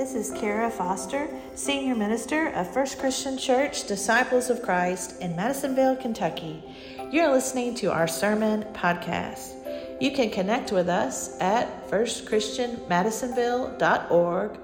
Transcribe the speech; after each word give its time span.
This 0.00 0.14
is 0.14 0.30
Kara 0.30 0.70
Foster, 0.70 1.28
Senior 1.54 1.94
Minister 1.94 2.48
of 2.54 2.72
First 2.72 2.98
Christian 2.98 3.36
Church 3.36 3.86
Disciples 3.86 4.48
of 4.48 4.62
Christ 4.62 5.20
in 5.20 5.36
Madisonville, 5.36 5.96
Kentucky. 5.96 6.64
You're 7.10 7.30
listening 7.30 7.74
to 7.74 7.92
our 7.92 8.08
sermon 8.08 8.64
podcast. 8.72 9.56
You 10.00 10.12
can 10.12 10.30
connect 10.30 10.72
with 10.72 10.88
us 10.88 11.38
at 11.38 11.86
firstchristianmadisonville.org 11.90 14.58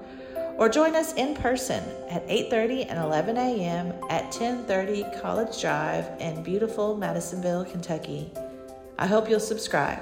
or 0.57 0.69
join 0.69 0.95
us 0.95 1.13
in 1.13 1.35
person 1.35 1.83
at 2.09 2.27
8:30 2.27 2.89
and 2.89 2.97
11 2.97 3.37
a.m. 3.37 3.93
at 4.09 4.23
1030 4.33 5.05
College 5.21 5.61
Drive 5.61 6.09
in 6.19 6.41
beautiful 6.41 6.97
Madisonville, 6.97 7.65
Kentucky. 7.65 8.31
I 8.97 9.05
hope 9.05 9.29
you'll 9.29 9.39
subscribe. 9.39 9.99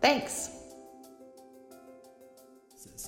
Thanks. 0.00 0.61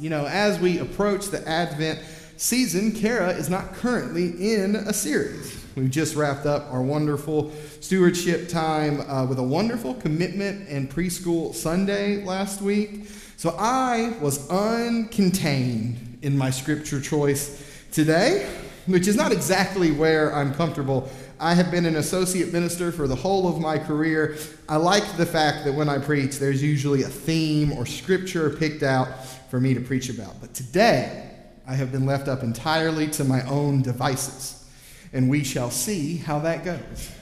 You 0.00 0.10
know, 0.10 0.26
as 0.26 0.58
we 0.58 0.80
approach 0.80 1.26
the 1.26 1.46
Advent 1.48 2.00
season, 2.36 2.90
Kara 2.90 3.28
is 3.28 3.48
not 3.48 3.74
currently 3.74 4.54
in 4.54 4.74
a 4.74 4.92
series. 4.92 5.64
We've 5.76 5.90
just 5.90 6.16
wrapped 6.16 6.46
up 6.46 6.66
our 6.72 6.82
wonderful 6.82 7.52
stewardship 7.80 8.48
time 8.48 9.02
uh, 9.02 9.24
with 9.26 9.38
a 9.38 9.42
wonderful 9.42 9.94
commitment 9.94 10.68
and 10.68 10.90
preschool 10.90 11.54
Sunday 11.54 12.24
last 12.24 12.60
week. 12.60 13.06
So 13.36 13.54
I 13.56 14.16
was 14.20 14.48
uncontained 14.48 16.22
in 16.22 16.36
my 16.36 16.50
scripture 16.50 17.00
choice 17.00 17.64
today, 17.92 18.50
which 18.86 19.06
is 19.06 19.14
not 19.14 19.30
exactly 19.30 19.92
where 19.92 20.34
I'm 20.34 20.54
comfortable. 20.54 21.08
I 21.38 21.54
have 21.54 21.70
been 21.70 21.86
an 21.86 21.96
associate 21.96 22.52
minister 22.52 22.90
for 22.90 23.06
the 23.06 23.16
whole 23.16 23.48
of 23.48 23.60
my 23.60 23.78
career. 23.78 24.38
I 24.68 24.76
like 24.76 25.16
the 25.16 25.26
fact 25.26 25.64
that 25.64 25.74
when 25.74 25.88
I 25.88 25.98
preach, 25.98 26.38
there's 26.38 26.62
usually 26.62 27.02
a 27.02 27.08
theme 27.08 27.72
or 27.72 27.86
scripture 27.86 28.50
picked 28.50 28.82
out 28.82 29.08
for 29.54 29.60
me 29.60 29.72
to 29.72 29.80
preach 29.80 30.08
about. 30.08 30.40
But 30.40 30.52
today, 30.52 31.30
I 31.64 31.76
have 31.76 31.92
been 31.92 32.06
left 32.06 32.26
up 32.26 32.42
entirely 32.42 33.06
to 33.10 33.22
my 33.22 33.40
own 33.42 33.82
devices, 33.82 34.68
and 35.12 35.30
we 35.30 35.44
shall 35.44 35.70
see 35.70 36.16
how 36.16 36.40
that 36.40 36.64
goes. 36.64 37.12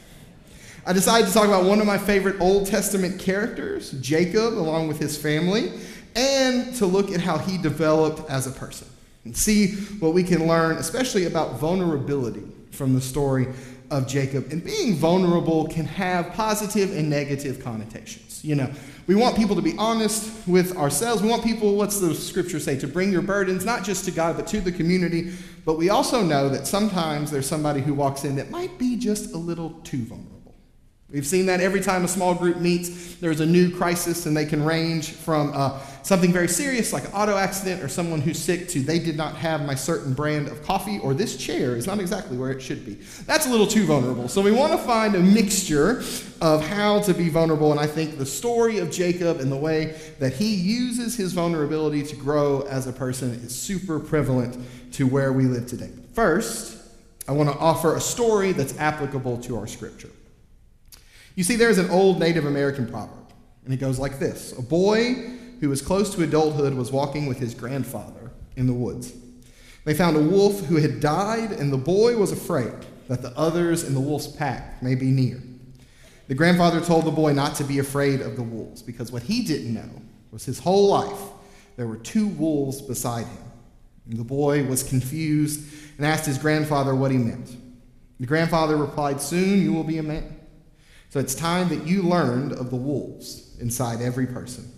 I 0.86 0.94
decided 0.94 1.26
to 1.28 1.34
talk 1.34 1.44
about 1.44 1.66
one 1.66 1.78
of 1.78 1.86
my 1.86 1.98
favorite 1.98 2.40
Old 2.40 2.68
Testament 2.68 3.20
characters, 3.20 3.90
Jacob, 4.00 4.54
along 4.54 4.88
with 4.88 4.98
his 4.98 5.14
family, 5.14 5.74
and 6.16 6.74
to 6.76 6.86
look 6.86 7.10
at 7.10 7.20
how 7.20 7.36
he 7.36 7.58
developed 7.58 8.30
as 8.30 8.46
a 8.46 8.50
person 8.50 8.88
and 9.26 9.36
see 9.36 9.72
what 10.00 10.14
we 10.14 10.22
can 10.22 10.48
learn, 10.48 10.78
especially 10.78 11.26
about 11.26 11.58
vulnerability 11.58 12.50
from 12.70 12.94
the 12.94 13.00
story 13.02 13.46
of 13.92 14.08
Jacob. 14.08 14.50
And 14.50 14.64
being 14.64 14.94
vulnerable 14.94 15.68
can 15.68 15.84
have 15.84 16.32
positive 16.32 16.96
and 16.96 17.08
negative 17.08 17.62
connotations. 17.62 18.40
You 18.42 18.56
know, 18.56 18.70
we 19.06 19.14
want 19.14 19.36
people 19.36 19.54
to 19.54 19.62
be 19.62 19.74
honest 19.78 20.48
with 20.48 20.76
ourselves. 20.76 21.22
We 21.22 21.28
want 21.28 21.44
people, 21.44 21.76
what's 21.76 22.00
the 22.00 22.14
scripture 22.14 22.58
say, 22.58 22.78
to 22.78 22.88
bring 22.88 23.12
your 23.12 23.22
burdens 23.22 23.64
not 23.64 23.84
just 23.84 24.04
to 24.06 24.10
God, 24.10 24.36
but 24.36 24.46
to 24.48 24.60
the 24.60 24.72
community. 24.72 25.32
But 25.64 25.78
we 25.78 25.90
also 25.90 26.22
know 26.22 26.48
that 26.48 26.66
sometimes 26.66 27.30
there's 27.30 27.46
somebody 27.46 27.80
who 27.80 27.94
walks 27.94 28.24
in 28.24 28.34
that 28.36 28.50
might 28.50 28.78
be 28.78 28.96
just 28.96 29.34
a 29.34 29.38
little 29.38 29.70
too 29.84 30.04
vulnerable. 30.04 30.31
We've 31.12 31.26
seen 31.26 31.44
that 31.46 31.60
every 31.60 31.82
time 31.82 32.04
a 32.04 32.08
small 32.08 32.34
group 32.34 32.56
meets, 32.56 33.16
there's 33.16 33.40
a 33.40 33.46
new 33.46 33.70
crisis, 33.70 34.24
and 34.24 34.34
they 34.34 34.46
can 34.46 34.64
range 34.64 35.10
from 35.10 35.52
uh, 35.54 35.78
something 36.02 36.32
very 36.32 36.48
serious, 36.48 36.90
like 36.90 37.04
an 37.04 37.12
auto 37.12 37.36
accident, 37.36 37.82
or 37.82 37.88
someone 37.88 38.22
who's 38.22 38.38
sick, 38.38 38.66
to 38.70 38.80
they 38.80 38.98
did 38.98 39.18
not 39.18 39.36
have 39.36 39.66
my 39.66 39.74
certain 39.74 40.14
brand 40.14 40.48
of 40.48 40.62
coffee, 40.62 40.98
or 41.00 41.12
this 41.12 41.36
chair 41.36 41.76
is 41.76 41.86
not 41.86 42.00
exactly 42.00 42.38
where 42.38 42.50
it 42.50 42.62
should 42.62 42.86
be. 42.86 42.94
That's 43.26 43.46
a 43.46 43.50
little 43.50 43.66
too 43.66 43.84
vulnerable. 43.84 44.26
So 44.26 44.40
we 44.40 44.52
want 44.52 44.72
to 44.72 44.78
find 44.78 45.14
a 45.14 45.20
mixture 45.20 46.02
of 46.40 46.66
how 46.66 47.00
to 47.02 47.12
be 47.12 47.28
vulnerable, 47.28 47.72
and 47.72 47.78
I 47.78 47.86
think 47.86 48.16
the 48.16 48.26
story 48.26 48.78
of 48.78 48.90
Jacob 48.90 49.38
and 49.38 49.52
the 49.52 49.56
way 49.56 50.00
that 50.18 50.32
he 50.32 50.54
uses 50.54 51.14
his 51.14 51.34
vulnerability 51.34 52.04
to 52.04 52.16
grow 52.16 52.62
as 52.62 52.86
a 52.86 52.92
person 52.92 53.32
is 53.32 53.54
super 53.54 54.00
prevalent 54.00 54.56
to 54.92 55.06
where 55.06 55.32
we 55.32 55.44
live 55.44 55.66
today. 55.66 55.90
First, 56.14 56.78
I 57.28 57.32
want 57.32 57.50
to 57.50 57.56
offer 57.58 57.96
a 57.96 58.00
story 58.00 58.52
that's 58.52 58.78
applicable 58.78 59.42
to 59.42 59.58
our 59.58 59.66
scripture. 59.66 60.08
You 61.34 61.44
see, 61.44 61.56
there's 61.56 61.78
an 61.78 61.90
old 61.90 62.18
Native 62.18 62.46
American 62.46 62.86
proverb, 62.86 63.32
and 63.64 63.72
it 63.72 63.78
goes 63.78 63.98
like 63.98 64.18
this 64.18 64.56
A 64.58 64.62
boy 64.62 65.14
who 65.60 65.68
was 65.68 65.80
close 65.80 66.14
to 66.14 66.22
adulthood 66.22 66.74
was 66.74 66.90
walking 66.90 67.26
with 67.26 67.38
his 67.38 67.54
grandfather 67.54 68.32
in 68.56 68.66
the 68.66 68.72
woods. 68.72 69.12
They 69.84 69.94
found 69.94 70.16
a 70.16 70.22
wolf 70.22 70.64
who 70.66 70.76
had 70.76 71.00
died, 71.00 71.52
and 71.52 71.72
the 71.72 71.78
boy 71.78 72.16
was 72.16 72.32
afraid 72.32 72.74
that 73.08 73.22
the 73.22 73.36
others 73.36 73.84
in 73.84 73.94
the 73.94 74.00
wolf's 74.00 74.28
pack 74.28 74.82
may 74.82 74.94
be 74.94 75.10
near. 75.10 75.42
The 76.28 76.34
grandfather 76.34 76.80
told 76.80 77.04
the 77.04 77.10
boy 77.10 77.32
not 77.32 77.56
to 77.56 77.64
be 77.64 77.78
afraid 77.78 78.20
of 78.20 78.36
the 78.36 78.42
wolves, 78.42 78.82
because 78.82 79.10
what 79.10 79.22
he 79.22 79.42
didn't 79.42 79.74
know 79.74 79.90
was 80.30 80.44
his 80.44 80.58
whole 80.58 80.88
life 80.88 81.20
there 81.76 81.86
were 81.86 81.96
two 81.96 82.26
wolves 82.26 82.80
beside 82.80 83.26
him. 83.26 83.44
And 84.08 84.18
the 84.18 84.24
boy 84.24 84.64
was 84.64 84.82
confused 84.82 85.64
and 85.96 86.06
asked 86.06 86.26
his 86.26 86.38
grandfather 86.38 86.94
what 86.94 87.10
he 87.10 87.18
meant. 87.18 87.56
The 88.20 88.26
grandfather 88.26 88.76
replied, 88.76 89.20
Soon 89.20 89.62
you 89.62 89.72
will 89.72 89.84
be 89.84 89.98
a 89.98 90.02
man. 90.02 90.31
So 91.12 91.20
it's 91.20 91.34
time 91.34 91.68
that 91.68 91.86
you 91.86 92.04
learned 92.04 92.52
of 92.52 92.70
the 92.70 92.76
wolves 92.76 93.54
inside 93.60 94.00
every 94.00 94.26
person. 94.26 94.72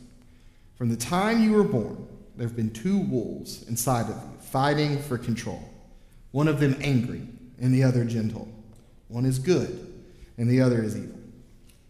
From 0.75 0.89
the 0.89 0.97
time 0.97 1.41
you 1.41 1.53
were 1.53 1.62
born, 1.62 2.09
there 2.34 2.45
have 2.45 2.56
been 2.56 2.72
two 2.72 2.99
wolves 2.99 3.62
inside 3.69 4.11
of 4.11 4.17
you, 4.17 4.41
fighting 4.41 5.00
for 5.00 5.17
control. 5.17 5.62
One 6.33 6.49
of 6.49 6.59
them 6.59 6.77
angry, 6.81 7.23
and 7.61 7.73
the 7.73 7.84
other 7.84 8.05
gentle. 8.05 8.49
One 9.06 9.27
is 9.27 9.39
good, 9.39 9.94
and 10.37 10.50
the 10.50 10.61
other 10.61 10.83
is 10.83 10.97
evil. 10.97 11.21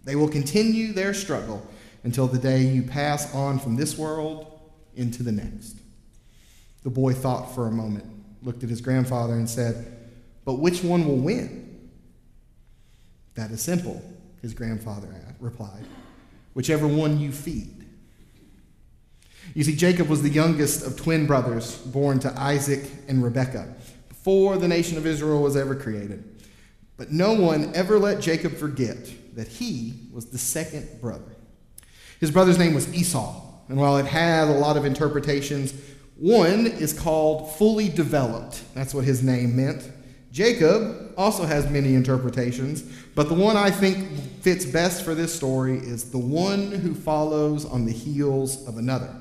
They 0.05 0.15
will 0.15 0.29
continue 0.29 0.93
their 0.93 1.15
struggle 1.15 1.67
until 2.03 2.27
the 2.27 2.39
day 2.39 2.65
you 2.65 2.83
pass 2.83 3.35
on 3.35 3.59
from 3.59 3.77
this 3.77 3.97
world 3.97 4.61
into 4.95 5.23
the 5.23 5.33
next. 5.33 5.79
The 6.83 6.91
boy 6.91 7.15
thought 7.15 7.55
for 7.55 7.67
a 7.67 7.73
moment, 7.73 8.05
looked 8.43 8.63
at 8.63 8.69
his 8.69 8.83
grandfather, 8.83 9.33
and 9.33 9.49
said, 9.49 10.11
But 10.45 10.59
which 10.59 10.85
one 10.85 11.07
will 11.07 11.17
win? 11.17 11.89
That 13.37 13.51
is 13.51 13.63
simple 13.63 14.03
his 14.45 14.53
grandfather 14.53 15.09
replied. 15.41 15.87
Whichever 16.53 16.87
one 16.87 17.19
you 17.19 17.33
feed. 17.33 17.87
You 19.55 19.65
see, 19.65 19.75
Jacob 19.75 20.07
was 20.09 20.21
the 20.21 20.29
youngest 20.29 20.87
of 20.87 20.97
twin 20.97 21.27
brothers 21.27 21.79
born 21.79 22.19
to 22.21 22.39
Isaac 22.39 22.85
and 23.09 23.25
Rebekah 23.25 23.75
before 24.11 24.59
the 24.59 24.69
nation 24.69 24.99
of 24.99 25.07
Israel 25.07 25.41
was 25.41 25.57
ever 25.57 25.75
created. 25.75 26.43
But 26.99 27.11
no 27.11 27.33
one 27.33 27.75
ever 27.75 27.99
let 27.99 28.21
Jacob 28.21 28.55
forget 28.57 29.11
that 29.35 29.49
he 29.49 29.95
was 30.13 30.27
the 30.27 30.37
second 30.37 31.01
brother. 31.01 31.37
His 32.21 32.31
brother's 32.31 32.59
name 32.59 32.75
was 32.75 32.93
Esau, 32.95 33.43
and 33.69 33.79
while 33.79 33.97
it 33.97 34.05
had 34.05 34.49
a 34.49 34.59
lot 34.59 34.77
of 34.77 34.85
interpretations, 34.85 35.73
one 36.17 36.67
is 36.67 36.93
called 36.93 37.57
fully 37.57 37.89
developed. 37.89 38.63
That's 38.75 38.93
what 38.93 39.05
his 39.05 39.23
name 39.23 39.57
meant. 39.57 39.91
Jacob 40.31 41.04
also 41.17 41.45
has 41.45 41.71
many 41.71 41.95
interpretations, 41.95 42.83
but 43.15 43.29
the 43.29 43.35
one 43.35 43.57
I 43.57 43.71
think 43.71 44.09
fits 44.43 44.65
best 44.65 45.05
for 45.05 45.15
this 45.15 45.35
story 45.35 45.79
is 45.79 46.11
the 46.11 46.19
one 46.19 46.71
who 46.71 46.95
follows 46.95 47.65
on 47.65 47.85
the 47.85 47.93
heels 47.93 48.67
of 48.69 48.79
another. 48.79 49.15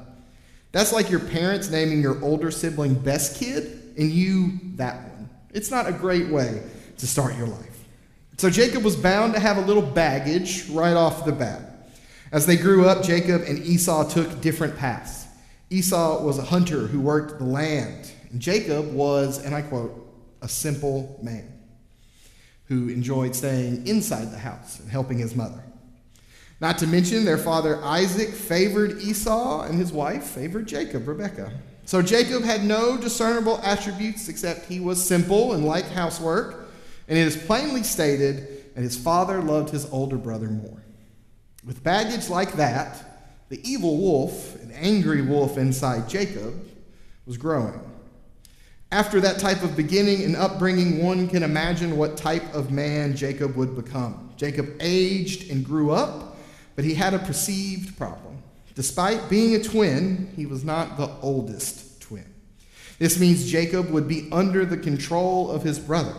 That's 0.72 0.92
like 0.92 1.10
your 1.10 1.20
parents 1.20 1.70
naming 1.70 2.02
your 2.02 2.22
older 2.24 2.52
sibling 2.52 2.96
best 2.96 3.40
kid 3.40 3.94
and 3.98 4.10
you 4.10 4.60
that 4.76 4.96
one. 5.10 5.30
It's 5.54 5.70
not 5.70 5.88
a 5.88 5.92
great 5.92 6.30
way 6.30 6.64
to 6.98 7.08
start 7.08 7.38
your 7.38 7.48
life. 7.48 7.86
So 8.38 8.50
Jacob 8.50 8.84
was 8.84 8.96
bound 8.96 9.34
to 9.36 9.40
have 9.40 9.58
a 9.58 9.62
little 9.62 9.84
baggage 9.84 10.68
right 10.70 10.96
off 10.96 11.26
the 11.26 11.32
bat. 11.32 11.92
As 12.32 12.48
they 12.48 12.58
grew 12.58 12.88
up, 12.88 13.04
Jacob 13.04 13.44
and 13.48 13.60
Esau 13.60 14.10
took 14.10 14.42
different 14.42 14.76
paths. 14.76 15.28
Esau 15.70 16.24
was 16.24 16.40
a 16.40 16.44
hunter 16.44 16.88
who 16.88 17.00
worked 17.00 17.38
the 17.38 17.46
land, 17.46 18.12
and 18.32 18.40
Jacob 18.40 18.92
was, 18.92 19.44
and 19.46 19.54
I 19.54 19.62
quote, 19.62 20.00
a 20.42 20.48
simple 20.48 21.20
man 21.22 21.48
who 22.66 22.90
enjoyed 22.90 23.36
staying 23.36 23.86
inside 23.88 24.32
the 24.32 24.38
house 24.38 24.80
and 24.80 24.90
helping 24.90 25.18
his 25.18 25.36
mother. 25.36 25.64
Not 26.60 26.78
to 26.78 26.88
mention, 26.88 27.26
their 27.26 27.38
father 27.38 27.84
Isaac 27.84 28.30
favored 28.30 29.02
Esau, 29.02 29.64
and 29.64 29.78
his 29.78 29.92
wife 29.92 30.24
favored 30.24 30.68
Jacob, 30.68 31.08
Rebekah. 31.08 31.52
So 31.86 32.02
Jacob 32.02 32.44
had 32.44 32.64
no 32.64 32.98
discernible 32.98 33.60
attributes 33.62 34.30
except 34.30 34.68
he 34.68 34.80
was 34.80 35.06
simple 35.06 35.54
and 35.54 35.66
liked 35.66 35.90
housework, 35.90 36.70
and 37.10 37.18
it 37.18 37.28
is 37.28 37.36
plainly 37.36 37.84
stated 37.84 38.74
that 38.76 38.82
his 38.82 38.98
father 38.98 39.42
loved 39.42 39.70
his 39.70 39.90
older 39.92 40.18
brother 40.18 40.48
more. 40.48 40.82
With 41.66 41.84
baggage 41.84 42.30
like 42.30 42.54
that, 42.54 43.50
the 43.50 43.60
evil 43.70 43.98
wolf, 43.98 44.56
an 44.62 44.72
angry 44.72 45.22
wolf 45.22 45.58
inside 45.58 46.08
Jacob, 46.08 46.66
was 47.26 47.38
growing. 47.38 47.80
After 48.94 49.20
that 49.22 49.40
type 49.40 49.64
of 49.64 49.76
beginning 49.76 50.24
and 50.24 50.36
upbringing, 50.36 51.04
one 51.04 51.28
can 51.28 51.42
imagine 51.42 51.98
what 51.98 52.16
type 52.16 52.54
of 52.54 52.70
man 52.70 53.16
Jacob 53.16 53.56
would 53.56 53.76
become. 53.76 54.30
Jacob 54.38 54.70
aged 54.80 55.50
and 55.50 55.66
grew 55.66 55.90
up, 55.90 56.38
but 56.76 56.86
he 56.86 56.94
had 56.94 57.16
a 57.16 57.18
perceived 57.18 57.98
problem. 57.98 58.38
Despite 58.76 59.32
being 59.32 59.56
a 59.56 59.64
twin, 59.64 60.32
he 60.36 60.46
was 60.46 60.64
not 60.64 60.98
the 60.98 61.10
oldest 61.24 62.02
twin. 62.04 62.32
This 63.00 63.20
means 63.20 63.50
Jacob 63.50 63.90
would 63.90 64.08
be 64.08 64.30
under 64.32 64.64
the 64.64 64.78
control 64.78 65.50
of 65.50 65.64
his 65.64 65.80
brother, 65.80 66.14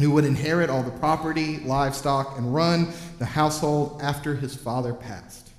who 0.00 0.10
would 0.10 0.24
inherit 0.24 0.70
all 0.70 0.82
the 0.82 0.90
property, 0.90 1.58
livestock, 1.58 2.36
and 2.36 2.52
run 2.52 2.88
the 3.20 3.26
household 3.26 4.00
after 4.02 4.34
his 4.34 4.56
father 4.56 4.92
passed. 4.92 5.50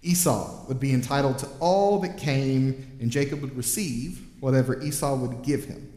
Esau 0.00 0.64
would 0.66 0.80
be 0.80 0.94
entitled 0.94 1.36
to 1.40 1.48
all 1.60 1.98
that 1.98 2.16
came, 2.16 2.98
and 3.02 3.10
Jacob 3.10 3.42
would 3.42 3.54
receive 3.54 4.22
whatever 4.44 4.78
Esau 4.82 5.16
would 5.16 5.40
give 5.40 5.64
him. 5.64 5.90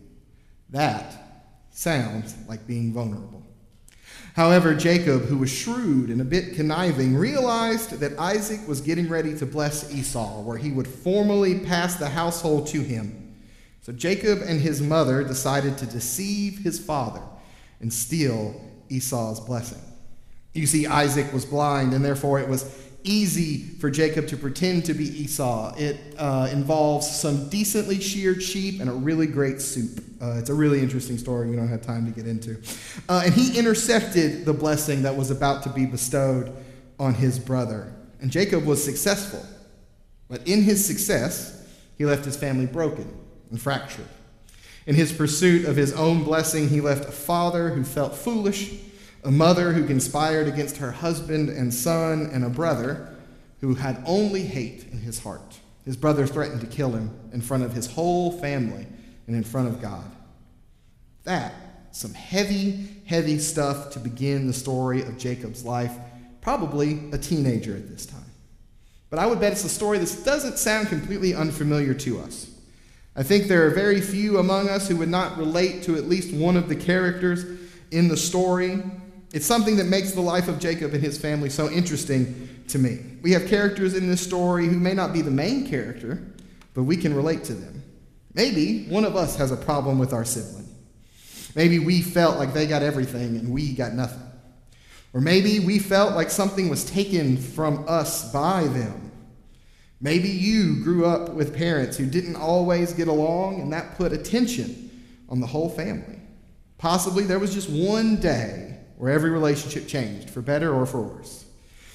That 0.70 1.68
sounds 1.70 2.34
like 2.48 2.66
being 2.66 2.94
vulnerable. 2.94 3.44
However, 4.36 4.74
Jacob, 4.74 5.24
who 5.24 5.38
was 5.38 5.52
shrewd 5.52 6.10
and 6.10 6.22
a 6.22 6.24
bit 6.24 6.56
conniving, 6.56 7.18
realized 7.18 8.00
that 8.00 8.18
Isaac 8.18 8.66
was 8.66 8.80
getting 8.80 9.10
ready 9.10 9.38
to 9.40 9.46
bless 9.46 9.94
Esau, 9.94 10.44
where 10.44 10.58
he 10.58 10.72
would 10.72 10.88
formally 10.88 11.60
pass 11.60 11.98
the 11.98 12.08
household 12.08 12.68
to 12.68 12.82
him. 12.82 13.36
So 13.82 13.92
Jacob 13.92 14.40
and 14.42 14.62
his 14.62 14.82
mother 14.82 15.26
decided 15.26 15.78
to 15.80 15.86
deceive 15.86 16.60
his 16.60 16.80
father 16.80 17.24
and 17.82 17.92
steal 17.92 18.62
Esau's 18.88 19.42
blessing. 19.42 19.82
You 20.54 20.68
see, 20.68 20.88
Isaac 20.88 21.34
was 21.34 21.44
blind, 21.44 21.94
and 21.94 22.04
therefore 22.06 22.40
it 22.40 22.48
was 22.48 22.64
easy 23.08 23.60
for 23.80 23.90
Jacob 23.90 24.28
to 24.28 24.38
pretend 24.38 24.86
to 24.86 24.94
be 24.94 25.06
Esau. 25.06 25.74
It 25.78 25.98
uh, 26.18 26.50
involves 26.52 27.10
some 27.10 27.50
decently 27.50 28.00
sheared 28.00 28.44
sheep 28.44 28.82
and 28.82 28.90
a 28.90 28.94
really 28.94 29.28
great 29.28 29.62
soup. 29.62 30.04
Uh, 30.22 30.36
it's 30.38 30.50
a 30.50 30.54
really 30.54 30.82
interesting 30.82 31.18
story 31.18 31.50
we 31.50 31.56
don't 31.56 31.68
have 31.68 31.82
time 31.82 32.06
to 32.06 32.12
get 32.12 32.28
into. 32.28 32.62
Uh, 33.08 33.24
and 33.26 33.34
he 33.34 33.58
intercepted 33.58 34.46
the 34.46 34.54
blessing 34.54 35.04
that 35.04 35.16
was 35.16 35.32
about 35.32 35.64
to 35.64 35.70
be 35.70 35.86
bestowed 35.86 36.56
on 37.00 37.14
his 37.14 37.40
brother. 37.40 37.94
And 38.22 38.32
Jacob 38.32 38.66
was 38.66 38.84
successful. 38.84 39.46
But 40.28 40.48
in 40.48 40.64
his 40.64 40.86
success, 40.86 41.66
he 41.98 42.06
left 42.06 42.26
his 42.26 42.36
family 42.36 42.66
broken 42.66 43.12
and 43.50 43.62
fractured. 43.62 44.08
In 44.86 44.96
his 44.96 45.12
pursuit 45.12 45.66
of 45.66 45.76
his 45.76 45.94
own 45.94 46.24
blessing, 46.24 46.70
he 46.70 46.82
left 46.82 47.08
a 47.08 47.12
father 47.12 47.70
who 47.70 47.84
felt 47.84 48.16
foolish 48.16 48.72
a 49.24 49.32
mother 49.32 49.74
who 49.74 49.86
conspired 49.86 50.48
against 50.48 50.78
her 50.78 50.92
husband 50.92 51.50
and 51.50 51.74
son, 51.74 52.30
and 52.32 52.44
a 52.44 52.50
brother 52.50 53.16
who 53.62 53.76
had 53.76 54.02
only 54.06 54.44
hate 54.44 54.86
in 54.92 55.00
his 55.00 55.20
heart. 55.20 55.60
His 55.86 55.98
brother 55.98 56.28
threatened 56.28 56.62
to 56.62 56.68
kill 56.68 56.92
him 56.92 57.12
in 57.32 57.42
front 57.42 57.64
of 57.64 57.74
his 57.74 57.88
whole 57.88 58.32
family 58.40 58.86
and 59.26 59.36
in 59.36 59.44
front 59.44 59.70
of 59.70 59.82
God. 59.82 60.10
That, 61.24 61.54
some 61.92 62.14
heavy, 62.14 62.88
heavy 63.06 63.40
stuff 63.40 63.92
to 63.92 64.00
begin 64.00 64.48
the 64.48 64.54
story 64.54 65.02
of 65.02 65.18
Jacob's 65.18 65.66
life, 65.66 65.94
probably 66.42 67.10
a 67.12 67.18
teenager 67.18 67.76
at 67.76 67.90
this 67.90 68.06
time. 68.06 68.22
But 69.10 69.20
I 69.20 69.26
would 69.26 69.40
bet 69.40 69.54
it's 69.54 69.64
a 69.64 69.70
story 69.70 69.98
that 69.98 70.26
doesn't 70.26 70.60
sound 70.60 70.90
completely 70.90 71.34
unfamiliar 71.34 71.94
to 71.94 72.20
us. 72.20 72.50
I 73.16 73.24
think 73.24 73.48
there 73.48 73.66
are 73.66 73.72
very 73.72 74.00
few 74.00 74.38
among 74.38 74.70
us 74.70 74.88
who 74.88 74.98
would 74.98 75.10
not 75.10 75.38
relate 75.38 75.84
to 75.84 75.96
at 75.96 76.08
least 76.08 76.34
one 76.34 76.56
of 76.56 76.70
the 76.70 76.76
characters 76.76 77.46
in 77.92 78.10
the 78.10 78.18
story 78.18 78.84
it's 79.38 79.46
something 79.46 79.76
that 79.76 79.86
makes 79.86 80.14
the 80.14 80.22
life 80.22 80.48
of 80.48 80.58
Jacob 80.58 80.96
and 80.96 81.04
his 81.04 81.16
family 81.16 81.48
so 81.48 81.70
interesting 81.70 82.50
to 82.70 82.80
me. 82.80 82.98
We 83.22 83.34
have 83.34 83.46
characters 83.48 83.94
in 83.94 84.10
this 84.10 84.20
story 84.20 84.66
who 84.66 84.80
may 84.80 84.96
not 84.96 85.14
be 85.14 85.22
the 85.22 85.30
main 85.30 85.68
character, 85.68 86.26
but 86.74 86.86
we 86.86 86.98
can 86.98 87.14
relate 87.14 87.44
to 87.44 87.54
them. 87.54 87.84
Maybe 88.34 88.86
one 88.86 89.06
of 89.06 89.16
us 89.16 89.36
has 89.36 89.52
a 89.52 89.56
problem 89.56 90.00
with 90.00 90.12
our 90.12 90.26
sibling. 90.26 90.68
Maybe 91.54 91.78
we 91.78 92.02
felt 92.02 92.40
like 92.40 92.56
they 92.56 92.66
got 92.66 92.82
everything 92.82 93.36
and 93.36 93.54
we 93.54 93.74
got 93.74 93.94
nothing. 93.94 94.24
Or 95.14 95.22
maybe 95.22 95.60
we 95.60 95.78
felt 95.78 96.16
like 96.16 96.32
something 96.32 96.68
was 96.68 96.84
taken 96.84 97.38
from 97.38 97.86
us 97.88 98.34
by 98.34 98.64
them. 98.64 99.12
Maybe 100.02 100.30
you 100.30 100.84
grew 100.84 101.06
up 101.06 101.30
with 101.30 101.56
parents 101.56 101.96
who 101.96 102.08
didn't 102.08 102.38
always 102.38 102.92
get 102.92 103.08
along 103.08 103.62
and 103.62 103.72
that 103.72 103.98
put 103.98 104.14
attention 104.14 104.90
on 105.30 105.42
the 105.42 105.48
whole 105.48 105.70
family. 105.70 106.22
Possibly 106.80 107.26
there 107.26 107.38
was 107.38 107.54
just 107.54 107.70
one 107.70 108.16
day 108.16 108.77
where 108.98 109.12
every 109.12 109.30
relationship 109.30 109.88
changed, 109.88 110.30
for 110.30 110.42
better 110.42 110.74
or 110.74 110.86
for 110.86 111.02
worse. 111.02 111.46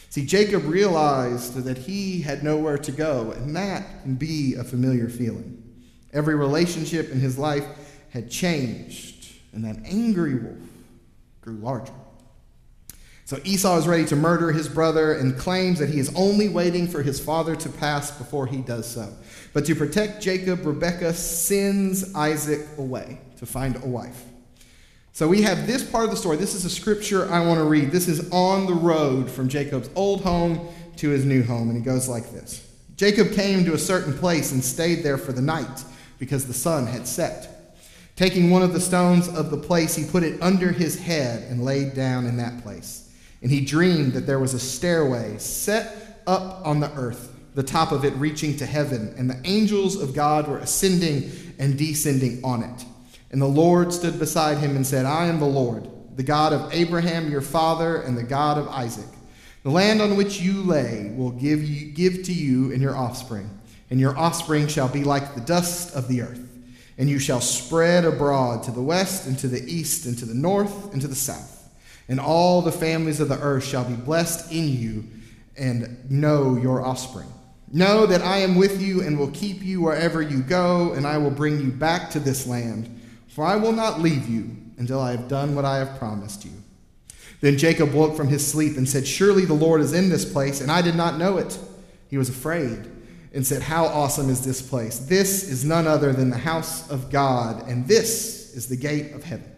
See, 0.09 0.27
Jacob 0.27 0.65
realized 0.67 1.55
that 1.65 1.79
he 1.79 2.21
had 2.21 2.43
nowhere 2.43 2.79
to 2.79 2.93
go, 2.93 3.33
and 3.33 3.57
that 3.57 4.03
can 4.03 4.15
be 4.15 4.55
a 4.55 4.65
familiar 4.65 5.09
feeling. 5.09 5.63
Every 6.13 6.35
relationship 6.35 7.11
in 7.11 7.19
his 7.19 7.39
life 7.39 7.65
had 8.11 8.31
changed, 8.31 9.33
and 9.53 9.65
that 9.65 9.77
angry 9.85 10.35
wolf 10.35 10.59
grew 11.41 11.57
larger. 11.57 11.95
So 13.25 13.39
Esau 13.45 13.79
is 13.79 13.89
ready 13.89 14.05
to 14.07 14.17
murder 14.17 14.53
his 14.53 14.69
brother 14.69 15.15
and 15.15 15.39
claims 15.39 15.79
that 15.79 15.89
he 15.89 15.99
is 15.99 16.15
only 16.15 16.51
waiting 16.51 16.87
for 16.87 17.03
his 17.03 17.19
father 17.19 17.57
to 17.57 17.69
pass 17.71 18.11
before 18.11 18.47
he 18.47 18.59
does 18.59 18.87
so. 18.87 19.11
But 19.55 19.65
to 19.67 19.75
protect 19.75 20.23
Jacob, 20.23 20.67
Rebekah 20.67 21.15
sends 21.15 22.15
Isaac 22.15 22.67
away 22.77 23.21
to 23.39 23.47
find 23.47 23.77
a 23.77 23.87
wife. 23.87 24.23
So 25.15 25.29
we 25.29 25.43
have 25.43 25.67
this 25.67 25.85
part 25.85 26.05
of 26.05 26.11
the 26.11 26.17
story. 26.17 26.39
This 26.39 26.55
is 26.55 26.65
a 26.65 26.71
scripture 26.71 27.31
I 27.31 27.45
want 27.45 27.59
to 27.59 27.65
read. 27.65 27.91
This 27.91 28.09
is 28.09 28.31
on 28.31 28.65
the 28.65 28.73
road 28.73 29.31
from 29.31 29.47
Jacob's 29.47 29.91
old 29.95 30.23
home 30.23 30.69
to 30.97 31.11
his 31.11 31.27
new 31.27 31.43
home, 31.43 31.69
and 31.69 31.77
it 31.77 31.85
goes 31.85 32.09
like 32.09 32.33
this 32.33 32.67
Jacob 32.97 33.33
came 33.33 33.63
to 33.67 33.75
a 33.75 33.79
certain 33.79 34.17
place 34.17 34.53
and 34.53 34.65
stayed 34.65 35.03
there 35.03 35.19
for 35.19 35.33
the 35.33 35.43
night 35.43 35.85
because 36.19 36.47
the 36.47 36.55
sun 36.55 36.87
had 36.87 37.07
set. 37.07 37.77
Taking 38.17 38.51
one 38.51 38.63
of 38.63 38.73
the 38.73 38.81
stones 38.81 39.29
of 39.29 39.51
the 39.51 39.57
place, 39.59 39.95
he 39.95 40.05
put 40.05 40.23
it 40.23 40.41
under 40.41 40.73
his 40.73 40.99
head 40.99 41.43
and 41.51 41.63
laid 41.63 41.95
down 41.95 42.27
in 42.27 42.39
that 42.39 42.63
place. 42.63 43.11
And 43.43 43.51
he 43.51 43.63
dreamed 43.63 44.15
that 44.15 44.27
there 44.27 44.39
was 44.39 44.55
a 44.55 44.61
stairway 44.61 45.37
set 45.37 46.23
up 46.27 46.65
on 46.67 46.81
the 46.81 46.93
earth, 46.93 47.35
the 47.55 47.63
top 47.63 47.93
of 47.93 48.05
it 48.07 48.15
reaching 48.15 48.57
to 48.59 48.67
heaven, 48.67 49.15
and 49.19 49.29
the 49.29 49.41
angels 49.45 50.01
of 50.01 50.15
God 50.15 50.49
were 50.49 50.59
ascending 50.59 51.31
and 51.59 51.77
descending 51.77 52.41
on 52.43 52.63
it. 52.63 52.85
And 53.33 53.41
the 53.41 53.47
Lord 53.47 53.93
stood 53.93 54.19
beside 54.19 54.59
him 54.59 54.77
and 54.77 54.87
said, 54.87 55.07
I 55.07 55.27
am 55.27 55.41
the 55.41 55.47
Lord, 55.47 55.89
the 56.17 56.23
God 56.23 56.53
of 56.53 56.73
Abraham 56.73 57.31
your 57.31 57.41
father, 57.41 58.03
and 58.03 58.17
the 58.17 58.23
God 58.23 58.59
of 58.59 58.69
Isaac. 58.69 59.09
The 59.63 59.71
land 59.71 60.03
on 60.03 60.17
which 60.17 60.41
you 60.41 60.63
lay 60.63 61.13
will 61.17 61.31
give, 61.31 61.63
you, 61.63 61.93
give 61.93 62.25
to 62.25 62.33
you 62.33 62.73
and 62.73 62.83
your 62.83 62.95
offspring, 62.95 63.49
and 63.91 63.99
your 63.99 64.17
offspring 64.19 64.67
shall 64.69 64.89
be 64.89 65.03
like 65.03 65.35
the 65.35 65.41
dust 65.41 65.97
of 65.97 66.09
the 66.09 66.21
earth. 66.21 66.41
And 66.99 67.09
you 67.09 67.19
shall 67.19 67.41
spread 67.41 68.05
abroad 68.05 68.65
to 68.65 68.71
the 68.71 68.83
west, 68.83 69.27
and 69.27 69.39
to 69.39 69.49
the 69.49 69.63
east, 69.65 70.05
and 70.05 70.19
to 70.19 70.27
the 70.27 70.35
north, 70.35 70.93
and 70.93 71.01
to 71.01 71.09
the 71.09 71.15
south. 71.15 71.71
And 72.09 72.21
all 72.21 72.61
the 72.61 72.71
families 72.71 73.19
of 73.19 73.31
the 73.31 73.41
earth 73.41 73.65
shall 73.65 73.85
be 73.85 73.95
blessed 73.95 74.53
in 74.53 74.69
you, 74.69 75.05
and 75.57 76.11
know 76.11 76.57
your 76.57 76.85
offspring. 76.85 77.33
Know 77.73 78.05
that 78.05 78.21
I 78.21 78.39
am 78.39 78.57
with 78.57 78.83
you, 78.83 79.01
and 79.01 79.19
will 79.19 79.31
keep 79.31 79.63
you 79.63 79.81
wherever 79.81 80.21
you 80.21 80.43
go, 80.43 80.93
and 80.93 81.07
I 81.07 81.17
will 81.17 81.31
bring 81.31 81.61
you 81.61 81.71
back 81.71 82.11
to 82.11 82.21
this 82.21 82.47
land 82.47 82.99
for 83.33 83.45
I 83.45 83.57
will 83.57 83.73
not 83.73 84.01
leave 84.01 84.29
you 84.29 84.57
until 84.77 85.01
I 85.01 85.13
have 85.13 85.27
done 85.27 85.55
what 85.55 85.65
I 85.65 85.79
have 85.79 85.99
promised 85.99 86.45
you. 86.45 86.53
Then 87.41 87.57
Jacob 87.57 87.93
woke 87.93 88.15
from 88.15 88.29
his 88.29 88.47
sleep 88.47 88.77
and 88.77 88.89
said, 88.89 89.07
Surely 89.07 89.47
the 89.47 89.55
Lord 89.55 89.81
is 89.81 89.95
in 89.95 90.11
this 90.11 90.31
place, 90.31 90.61
and 90.61 90.71
I 90.71 90.83
did 90.83 90.95
not 90.95 91.19
know 91.19 91.39
it. 91.39 91.59
He 92.09 92.19
was 92.19 92.29
afraid 92.29 92.87
and 93.33 93.47
said, 93.47 93.63
How 93.63 93.87
awesome 93.87 94.29
is 94.29 94.45
this 94.45 94.61
place! 94.61 94.99
This 94.99 95.49
is 95.49 95.65
none 95.65 95.87
other 95.87 96.13
than 96.13 96.29
the 96.29 96.37
house 96.37 96.89
of 96.91 97.11
God, 97.11 97.67
and 97.69 97.89
this 97.89 98.55
is 98.55 98.69
the 98.69 98.77
gate 98.77 99.13
of 99.13 99.25
heaven. 99.25 99.51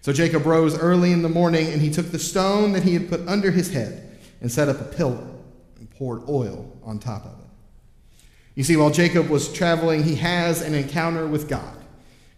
So 0.00 0.12
Jacob 0.12 0.44
rose 0.44 0.76
early 0.76 1.12
in 1.12 1.22
the 1.22 1.28
morning, 1.28 1.68
and 1.68 1.80
he 1.80 1.90
took 1.90 2.10
the 2.10 2.18
stone 2.18 2.72
that 2.72 2.82
he 2.82 2.94
had 2.94 3.08
put 3.08 3.26
under 3.28 3.52
his 3.52 3.72
head 3.72 4.18
and 4.40 4.50
set 4.50 4.68
up 4.68 4.80
a 4.80 4.84
pillar 4.84 5.26
and 5.78 5.88
poured 5.90 6.28
oil 6.28 6.76
on 6.82 6.98
top 6.98 7.24
of 7.24 7.38
it. 7.38 7.46
You 8.56 8.64
see, 8.64 8.76
while 8.76 8.90
Jacob 8.90 9.28
was 9.28 9.52
traveling, 9.52 10.02
he 10.02 10.16
has 10.16 10.60
an 10.60 10.74
encounter 10.74 11.26
with 11.26 11.48
God. 11.48 11.76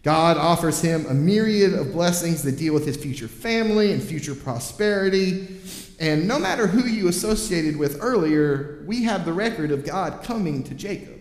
God 0.03 0.37
offers 0.37 0.81
him 0.81 1.05
a 1.07 1.13
myriad 1.13 1.73
of 1.73 1.91
blessings 1.91 2.43
that 2.43 2.57
deal 2.57 2.73
with 2.73 2.85
his 2.85 2.95
future 2.95 3.27
family 3.27 3.91
and 3.91 4.01
future 4.01 4.35
prosperity. 4.35 5.59
And 5.99 6.27
no 6.27 6.39
matter 6.39 6.67
who 6.67 6.87
you 6.87 7.09
associated 7.09 7.75
with 7.75 7.97
earlier, 8.01 8.83
we 8.87 9.03
have 9.03 9.25
the 9.25 9.33
record 9.33 9.71
of 9.71 9.85
God 9.85 10.23
coming 10.23 10.63
to 10.63 10.73
Jacob. 10.73 11.19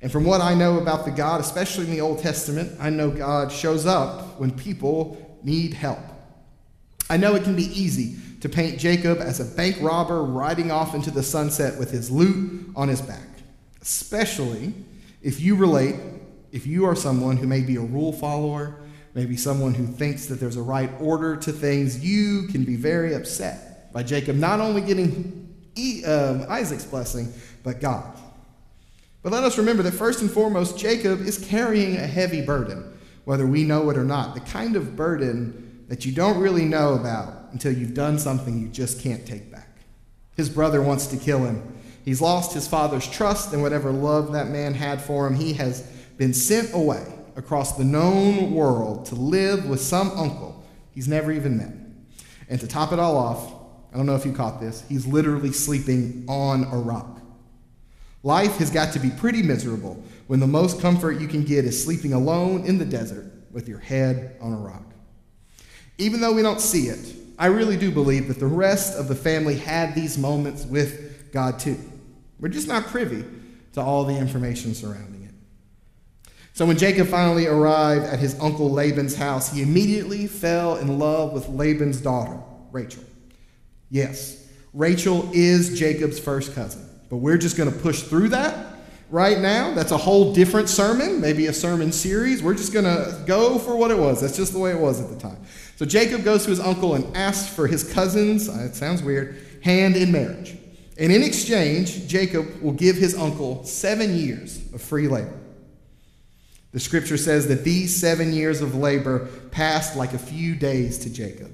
And 0.00 0.10
from 0.10 0.24
what 0.24 0.40
I 0.40 0.54
know 0.54 0.78
about 0.78 1.04
the 1.04 1.10
God, 1.10 1.40
especially 1.40 1.84
in 1.84 1.90
the 1.90 2.00
Old 2.00 2.20
Testament, 2.20 2.72
I 2.80 2.88
know 2.88 3.10
God 3.10 3.52
shows 3.52 3.84
up 3.84 4.40
when 4.40 4.52
people 4.52 5.38
need 5.42 5.74
help. 5.74 5.98
I 7.10 7.16
know 7.16 7.34
it 7.34 7.42
can 7.42 7.56
be 7.56 7.64
easy 7.64 8.16
to 8.40 8.48
paint 8.48 8.78
Jacob 8.78 9.18
as 9.18 9.40
a 9.40 9.44
bank 9.44 9.76
robber 9.80 10.22
riding 10.22 10.70
off 10.70 10.94
into 10.94 11.10
the 11.10 11.22
sunset 11.22 11.78
with 11.78 11.90
his 11.90 12.10
loot 12.10 12.70
on 12.76 12.88
his 12.88 13.02
back, 13.02 13.26
especially 13.82 14.72
if 15.22 15.40
you 15.40 15.56
relate 15.56 15.96
if 16.52 16.66
you 16.66 16.84
are 16.84 16.96
someone 16.96 17.36
who 17.36 17.46
may 17.46 17.60
be 17.60 17.76
a 17.76 17.80
rule 17.80 18.12
follower, 18.12 18.80
maybe 19.14 19.36
someone 19.36 19.74
who 19.74 19.86
thinks 19.86 20.26
that 20.26 20.40
there's 20.40 20.56
a 20.56 20.62
right 20.62 20.90
order 21.00 21.36
to 21.36 21.52
things, 21.52 22.04
you 22.04 22.48
can 22.48 22.64
be 22.64 22.76
very 22.76 23.14
upset 23.14 23.92
by 23.92 24.02
Jacob 24.02 24.36
not 24.36 24.60
only 24.60 24.80
getting 24.80 25.54
um, 26.06 26.44
Isaac's 26.48 26.84
blessing, 26.84 27.32
but 27.62 27.80
God. 27.80 28.16
But 29.22 29.32
let 29.32 29.44
us 29.44 29.58
remember 29.58 29.82
that 29.82 29.92
first 29.92 30.22
and 30.22 30.30
foremost, 30.30 30.78
Jacob 30.78 31.20
is 31.20 31.38
carrying 31.38 31.96
a 31.96 32.06
heavy 32.06 32.40
burden, 32.40 32.98
whether 33.24 33.46
we 33.46 33.64
know 33.64 33.90
it 33.90 33.96
or 33.96 34.04
not. 34.04 34.34
The 34.34 34.40
kind 34.40 34.76
of 34.76 34.96
burden 34.96 35.84
that 35.88 36.04
you 36.04 36.12
don't 36.12 36.38
really 36.38 36.64
know 36.64 36.94
about 36.94 37.52
until 37.52 37.72
you've 37.72 37.94
done 37.94 38.18
something 38.18 38.60
you 38.60 38.68
just 38.68 39.00
can't 39.00 39.26
take 39.26 39.50
back. 39.50 39.68
His 40.36 40.48
brother 40.48 40.80
wants 40.80 41.06
to 41.08 41.16
kill 41.16 41.44
him. 41.44 41.74
He's 42.04 42.20
lost 42.20 42.54
his 42.54 42.68
father's 42.68 43.08
trust 43.08 43.52
and 43.52 43.62
whatever 43.62 43.90
love 43.90 44.32
that 44.32 44.48
man 44.48 44.74
had 44.74 45.02
for 45.02 45.26
him. 45.26 45.34
He 45.34 45.54
has 45.54 45.90
been 46.18 46.34
sent 46.34 46.74
away 46.74 47.04
across 47.36 47.76
the 47.76 47.84
known 47.84 48.52
world 48.52 49.06
to 49.06 49.14
live 49.14 49.66
with 49.66 49.80
some 49.80 50.10
uncle 50.10 50.64
he's 50.92 51.08
never 51.08 51.30
even 51.30 51.56
met. 51.56 51.72
And 52.48 52.60
to 52.60 52.66
top 52.66 52.92
it 52.92 52.98
all 52.98 53.16
off, 53.16 53.54
I 53.92 53.96
don't 53.96 54.04
know 54.04 54.16
if 54.16 54.26
you 54.26 54.32
caught 54.32 54.60
this, 54.60 54.84
he's 54.88 55.06
literally 55.06 55.52
sleeping 55.52 56.26
on 56.28 56.64
a 56.64 56.76
rock. 56.76 57.20
Life 58.24 58.56
has 58.56 58.70
got 58.70 58.92
to 58.94 58.98
be 58.98 59.10
pretty 59.10 59.42
miserable 59.42 60.02
when 60.26 60.40
the 60.40 60.46
most 60.46 60.80
comfort 60.80 61.20
you 61.20 61.28
can 61.28 61.44
get 61.44 61.64
is 61.64 61.82
sleeping 61.82 62.12
alone 62.12 62.64
in 62.64 62.78
the 62.78 62.84
desert 62.84 63.32
with 63.52 63.68
your 63.68 63.78
head 63.78 64.36
on 64.40 64.52
a 64.52 64.56
rock. 64.56 64.82
Even 65.98 66.20
though 66.20 66.32
we 66.32 66.42
don't 66.42 66.60
see 66.60 66.88
it, 66.88 67.14
I 67.38 67.46
really 67.46 67.76
do 67.76 67.92
believe 67.92 68.26
that 68.26 68.40
the 68.40 68.46
rest 68.46 68.98
of 68.98 69.06
the 69.06 69.14
family 69.14 69.56
had 69.56 69.94
these 69.94 70.18
moments 70.18 70.64
with 70.64 71.30
God 71.32 71.60
too. 71.60 71.78
We're 72.40 72.48
just 72.48 72.66
not 72.66 72.86
privy 72.86 73.24
to 73.74 73.80
all 73.80 74.04
the 74.04 74.16
information 74.16 74.74
surrounding. 74.74 75.17
So 76.52 76.66
when 76.66 76.76
Jacob 76.76 77.06
finally 77.06 77.46
arrived 77.46 78.04
at 78.04 78.18
his 78.18 78.38
uncle 78.40 78.70
Laban's 78.70 79.14
house, 79.14 79.52
he 79.52 79.62
immediately 79.62 80.26
fell 80.26 80.76
in 80.76 80.98
love 80.98 81.32
with 81.32 81.48
Laban's 81.48 82.00
daughter, 82.00 82.40
Rachel. 82.72 83.04
Yes, 83.90 84.48
Rachel 84.74 85.30
is 85.32 85.78
Jacob's 85.78 86.18
first 86.18 86.54
cousin, 86.54 86.88
but 87.08 87.16
we're 87.16 87.38
just 87.38 87.56
going 87.56 87.72
to 87.72 87.78
push 87.78 88.02
through 88.02 88.30
that 88.30 88.74
right 89.10 89.38
now. 89.38 89.72
That's 89.72 89.92
a 89.92 89.96
whole 89.96 90.34
different 90.34 90.68
sermon, 90.68 91.20
maybe 91.20 91.46
a 91.46 91.52
sermon 91.52 91.92
series. 91.92 92.42
We're 92.42 92.54
just 92.54 92.72
going 92.72 92.84
to 92.84 93.22
go 93.26 93.58
for 93.58 93.76
what 93.76 93.90
it 93.90 93.98
was. 93.98 94.20
That's 94.20 94.36
just 94.36 94.52
the 94.52 94.58
way 94.58 94.72
it 94.72 94.78
was 94.78 95.00
at 95.00 95.08
the 95.08 95.16
time. 95.16 95.38
So 95.76 95.86
Jacob 95.86 96.24
goes 96.24 96.44
to 96.44 96.50
his 96.50 96.60
uncle 96.60 96.94
and 96.94 97.16
asks 97.16 97.54
for 97.54 97.66
his 97.66 97.92
cousin's, 97.92 98.48
uh, 98.48 98.66
it 98.68 98.74
sounds 98.74 99.02
weird, 99.02 99.40
hand 99.62 99.96
in 99.96 100.12
marriage. 100.12 100.56
And 100.98 101.12
in 101.12 101.22
exchange, 101.22 102.08
Jacob 102.08 102.60
will 102.60 102.72
give 102.72 102.96
his 102.96 103.14
uncle 103.14 103.64
seven 103.64 104.16
years 104.16 104.58
of 104.74 104.82
free 104.82 105.06
labor. 105.06 105.37
The 106.72 106.80
scripture 106.80 107.16
says 107.16 107.48
that 107.48 107.64
these 107.64 107.94
seven 107.94 108.32
years 108.32 108.60
of 108.60 108.74
labor 108.74 109.26
passed 109.50 109.96
like 109.96 110.12
a 110.12 110.18
few 110.18 110.54
days 110.54 110.98
to 110.98 111.10
Jacob. 111.10 111.50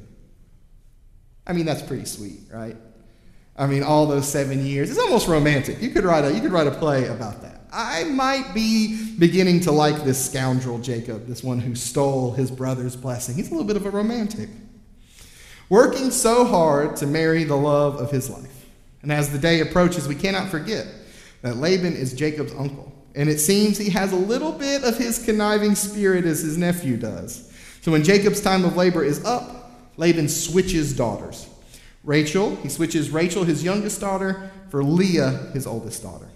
I 1.46 1.52
mean, 1.52 1.66
that's 1.66 1.82
pretty 1.82 2.04
sweet, 2.04 2.40
right? 2.52 2.76
I 3.56 3.66
mean, 3.66 3.82
all 3.82 4.06
those 4.06 4.28
seven 4.28 4.66
years. 4.66 4.90
It's 4.90 4.98
almost 4.98 5.28
romantic. 5.28 5.80
You 5.80 5.90
could 5.90 6.04
write 6.04 6.24
a, 6.24 6.34
you 6.34 6.40
could 6.40 6.52
write 6.52 6.66
a 6.66 6.72
play 6.72 7.06
about 7.06 7.42
that. 7.42 7.60
I 7.72 8.04
might 8.04 8.54
be 8.54 9.14
beginning 9.18 9.60
to 9.60 9.72
like 9.72 10.04
this 10.04 10.24
scoundrel 10.24 10.78
Jacob, 10.78 11.26
this 11.26 11.42
one 11.42 11.58
who 11.58 11.74
stole 11.74 12.32
his 12.32 12.50
brother's 12.50 12.96
blessing. 12.96 13.34
He's 13.34 13.48
a 13.48 13.50
little 13.50 13.66
bit 13.66 13.76
of 13.76 13.86
a 13.86 13.90
romantic. 13.90 14.48
Working 15.68 16.10
so 16.10 16.44
hard 16.44 16.96
to 16.96 17.06
marry 17.06 17.44
the 17.44 17.56
love 17.56 17.96
of 17.96 18.10
his 18.10 18.30
life. 18.30 18.66
And 19.02 19.12
as 19.12 19.30
the 19.30 19.38
day 19.38 19.60
approaches, 19.60 20.06
we 20.06 20.14
cannot 20.14 20.50
forget 20.50 20.86
that 21.42 21.56
Laban 21.56 21.94
is 21.94 22.14
Jacob's 22.14 22.54
uncle. 22.54 22.93
And 23.14 23.28
it 23.28 23.38
seems 23.38 23.78
he 23.78 23.90
has 23.90 24.12
a 24.12 24.16
little 24.16 24.52
bit 24.52 24.82
of 24.82 24.96
his 24.98 25.24
conniving 25.24 25.74
spirit 25.74 26.24
as 26.24 26.40
his 26.40 26.58
nephew 26.58 26.96
does. 26.96 27.50
So 27.80 27.92
when 27.92 28.02
Jacob's 28.02 28.40
time 28.40 28.64
of 28.64 28.76
labor 28.76 29.04
is 29.04 29.24
up, 29.24 29.72
Laban 29.96 30.28
switches 30.28 30.96
daughters. 30.96 31.48
Rachel, 32.02 32.56
he 32.56 32.68
switches 32.68 33.10
Rachel, 33.10 33.44
his 33.44 33.62
youngest 33.62 34.00
daughter, 34.00 34.50
for 34.68 34.82
Leah, 34.82 35.50
his 35.52 35.66
oldest 35.66 36.02
daughter. 36.02 36.28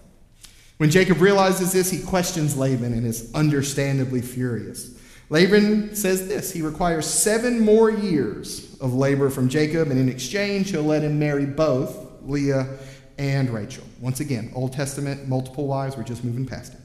When 0.78 0.90
Jacob 0.90 1.20
realizes 1.20 1.72
this, 1.72 1.90
he 1.90 2.00
questions 2.00 2.56
Laban 2.56 2.92
and 2.92 3.04
is 3.04 3.32
understandably 3.34 4.22
furious. 4.22 4.96
Laban 5.30 5.94
says 5.94 6.28
this 6.28 6.52
he 6.52 6.62
requires 6.62 7.06
seven 7.06 7.60
more 7.60 7.90
years 7.90 8.78
of 8.80 8.94
labor 8.94 9.28
from 9.28 9.48
Jacob, 9.48 9.90
and 9.90 9.98
in 9.98 10.08
exchange, 10.08 10.70
he'll 10.70 10.82
let 10.82 11.02
him 11.02 11.18
marry 11.18 11.46
both 11.46 12.22
Leah 12.22 12.78
and 13.18 13.50
Rachel. 13.50 13.84
Once 14.00 14.20
again, 14.20 14.50
Old 14.54 14.72
Testament, 14.72 15.28
multiple 15.28 15.66
wives, 15.66 15.96
we're 15.96 16.04
just 16.04 16.24
moving 16.24 16.46
past 16.46 16.74
it. 16.74 16.80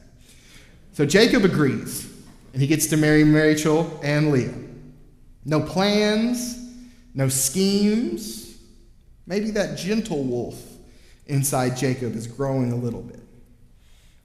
So 0.94 1.06
Jacob 1.06 1.44
agrees, 1.46 2.12
and 2.54 2.62
he 2.62 2.68
gets 2.68 2.88
to 2.88 2.98
marry 2.98 3.24
Rachel 3.24 4.00
and 4.04 4.32
Leah. 4.32 4.54
No 5.46 5.60
plans, 5.60 6.60
no 7.14 7.28
schemes. 7.28 8.58
Maybe 9.26 9.52
that 9.52 9.78
gentle 9.78 10.24
wolf 10.24 10.62
inside 11.28 11.78
Jacob 11.78 12.16
is 12.16 12.28
growing 12.28 12.72
a 12.72 12.76
little 12.76 13.02
bit. 13.02 13.22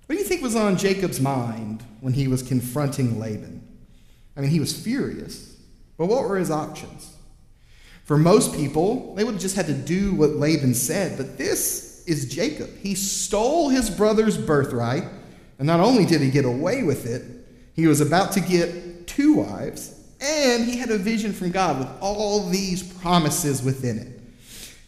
What 0.07 0.15
do 0.15 0.19
you 0.19 0.25
think 0.25 0.43
was 0.43 0.57
on 0.57 0.77
Jacob's 0.79 1.21
mind 1.21 1.85
when 2.01 2.15
he 2.15 2.29
was 2.29 2.43
confronting 2.43 3.19
Laban? 3.21 3.63
I 4.37 4.41
mean, 4.41 4.51
he 4.51 4.61
was 4.61 4.79
furious. 4.79 5.57
But 5.99 6.07
what 6.07 6.25
were 6.25 6.37
his 6.37 6.51
options? 6.51 7.15
For 8.05 8.17
most 8.17 8.55
people, 8.55 9.15
they 9.15 9.25
would 9.25 9.35
have 9.35 9.43
just 9.43 9.57
had 9.57 9.67
to 9.67 9.75
do 9.75 10.15
what 10.15 10.31
Laban 10.31 10.73
said, 10.73 11.19
but 11.19 11.37
this 11.37 11.88
is 12.09 12.33
Jacob. 12.33 12.71
He 12.79 12.95
stole 12.95 13.69
his 13.69 13.91
brother's 13.91 14.39
birthright, 14.39 15.05
and 15.59 15.67
not 15.67 15.81
only 15.81 16.07
did 16.07 16.21
he 16.21 16.31
get 16.31 16.45
away 16.45 16.83
with 16.83 17.07
it, 17.07 17.23
he 17.75 17.87
was 17.87 18.01
about 18.01 18.33
to 18.33 18.41
get 18.41 19.07
two 19.07 19.35
wives, 19.35 19.95
and 20.21 20.65
he 20.65 20.79
had 20.79 20.91
a 20.91 20.99
vision 20.99 21.33
from 21.33 21.51
God 21.51 21.79
with 21.79 21.89
all 22.01 22.49
these 22.49 22.83
promises 22.83 23.63
within 23.63 23.99
it, 23.99 24.21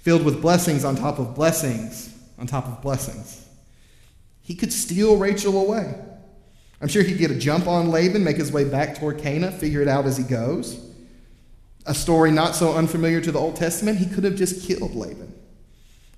filled 0.00 0.24
with 0.24 0.40
blessings 0.40 0.84
on 0.84 0.96
top 0.96 1.18
of 1.18 1.34
blessings 1.34 2.14
on 2.38 2.46
top 2.46 2.66
of 2.66 2.80
blessings. 2.82 3.46
He 4.40 4.54
could 4.54 4.72
steal 4.72 5.16
Rachel 5.16 5.60
away. 5.60 5.94
I'm 6.80 6.88
sure 6.88 7.02
he'd 7.02 7.18
get 7.18 7.30
a 7.30 7.38
jump 7.38 7.66
on 7.66 7.90
Laban, 7.90 8.24
make 8.24 8.38
his 8.38 8.50
way 8.50 8.64
back 8.64 8.98
toward 8.98 9.18
Canaan, 9.18 9.52
figure 9.52 9.82
it 9.82 9.88
out 9.88 10.06
as 10.06 10.16
he 10.16 10.24
goes. 10.24 10.80
A 11.86 11.94
story 11.94 12.30
not 12.30 12.54
so 12.54 12.74
unfamiliar 12.74 13.20
to 13.20 13.30
the 13.30 13.38
Old 13.38 13.56
Testament, 13.56 13.98
he 13.98 14.06
could 14.06 14.24
have 14.24 14.36
just 14.36 14.66
killed 14.66 14.94
Laban. 14.94 15.34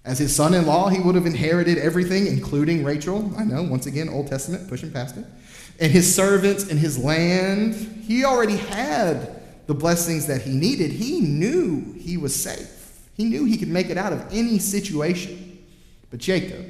As 0.05 0.19
his 0.19 0.35
son 0.35 0.53
in 0.55 0.67
law, 0.67 0.89
he 0.89 0.99
would 0.99 1.15
have 1.15 1.27
inherited 1.27 1.79
everything, 1.79 2.27
including 2.27 2.83
Rachel. 2.83 3.33
I 3.39 3.45
know, 3.45 3.63
once 3.63 3.87
again, 3.87 4.09
Old 4.09 4.27
Testament, 4.27 4.69
pushing 4.69 4.91
past 4.91 5.17
it. 5.17 5.25
And 5.79 5.93
his 5.93 6.13
servants 6.13 6.69
and 6.69 6.79
his 6.79 6.99
land. 6.99 7.75
He 7.75 8.25
already 8.25 8.57
had 8.57 9.43
the 9.67 9.75
blessings 9.75 10.27
that 10.27 10.43
he 10.43 10.51
needed. 10.51 10.91
He 10.91 11.21
knew 11.21 11.95
he 11.99 12.17
was 12.17 12.35
safe, 12.35 13.09
he 13.15 13.25
knew 13.25 13.45
he 13.45 13.57
could 13.57 13.69
make 13.69 13.91
it 13.91 13.99
out 13.99 14.13
of 14.13 14.27
any 14.33 14.59
situation. 14.59 15.65
But 16.11 16.21
Jacob, 16.21 16.67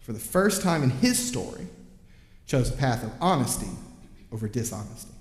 for 0.00 0.12
the 0.12 0.18
first 0.18 0.62
time 0.62 0.82
in 0.82 0.90
his 0.90 1.18
story, 1.18 1.66
chose 2.46 2.70
a 2.70 2.76
path 2.76 3.04
of 3.04 3.12
honesty 3.20 3.68
over 4.32 4.48
dishonesty. 4.48 5.12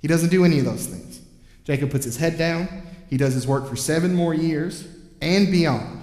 He 0.00 0.08
doesn't 0.08 0.30
do 0.30 0.44
any 0.44 0.58
of 0.58 0.64
those 0.64 0.86
things. 0.86 1.20
Jacob 1.64 1.90
puts 1.90 2.04
his 2.04 2.16
head 2.16 2.38
down, 2.38 2.68
he 3.10 3.16
does 3.16 3.34
his 3.34 3.46
work 3.46 3.68
for 3.68 3.76
seven 3.76 4.14
more 4.14 4.34
years 4.34 4.86
and 5.20 5.50
beyond. 5.50 5.97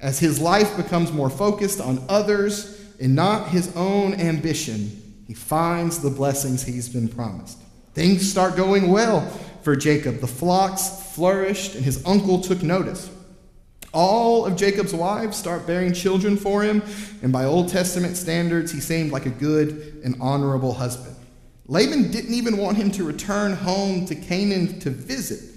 As 0.00 0.18
his 0.18 0.40
life 0.40 0.76
becomes 0.76 1.12
more 1.12 1.30
focused 1.30 1.80
on 1.80 2.04
others 2.08 2.80
and 3.00 3.14
not 3.14 3.48
his 3.48 3.74
own 3.76 4.14
ambition, 4.14 5.24
he 5.26 5.34
finds 5.34 6.00
the 6.00 6.10
blessings 6.10 6.62
he's 6.62 6.88
been 6.88 7.08
promised. 7.08 7.58
Things 7.94 8.30
start 8.30 8.56
going 8.56 8.90
well 8.90 9.22
for 9.62 9.74
Jacob. 9.74 10.20
The 10.20 10.26
flocks 10.26 11.14
flourished, 11.14 11.74
and 11.74 11.84
his 11.84 12.04
uncle 12.04 12.40
took 12.40 12.62
notice. 12.62 13.10
All 13.92 14.44
of 14.44 14.56
Jacob's 14.56 14.92
wives 14.92 15.38
start 15.38 15.66
bearing 15.66 15.94
children 15.94 16.36
for 16.36 16.62
him, 16.62 16.82
and 17.22 17.32
by 17.32 17.44
Old 17.46 17.70
Testament 17.70 18.18
standards, 18.18 18.70
he 18.70 18.80
seemed 18.80 19.12
like 19.12 19.24
a 19.24 19.30
good 19.30 20.02
and 20.04 20.14
honorable 20.20 20.74
husband. 20.74 21.16
Laban 21.68 22.10
didn't 22.10 22.34
even 22.34 22.58
want 22.58 22.76
him 22.76 22.90
to 22.92 23.04
return 23.04 23.54
home 23.54 24.04
to 24.06 24.14
Canaan 24.14 24.78
to 24.80 24.90
visit. 24.90 25.55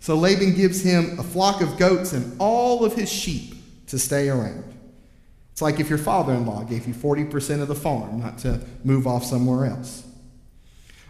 So 0.00 0.16
Laban 0.16 0.54
gives 0.54 0.82
him 0.82 1.18
a 1.18 1.22
flock 1.22 1.60
of 1.60 1.76
goats 1.76 2.12
and 2.14 2.34
all 2.40 2.84
of 2.84 2.94
his 2.94 3.12
sheep 3.12 3.54
to 3.88 3.98
stay 3.98 4.28
around. 4.30 4.64
It's 5.52 5.60
like 5.60 5.78
if 5.78 5.90
your 5.90 5.98
father 5.98 6.32
in 6.32 6.46
law 6.46 6.62
gave 6.62 6.88
you 6.88 6.94
40% 6.94 7.60
of 7.60 7.68
the 7.68 7.74
farm, 7.74 8.20
not 8.20 8.38
to 8.38 8.60
move 8.82 9.06
off 9.06 9.24
somewhere 9.24 9.66
else. 9.66 10.04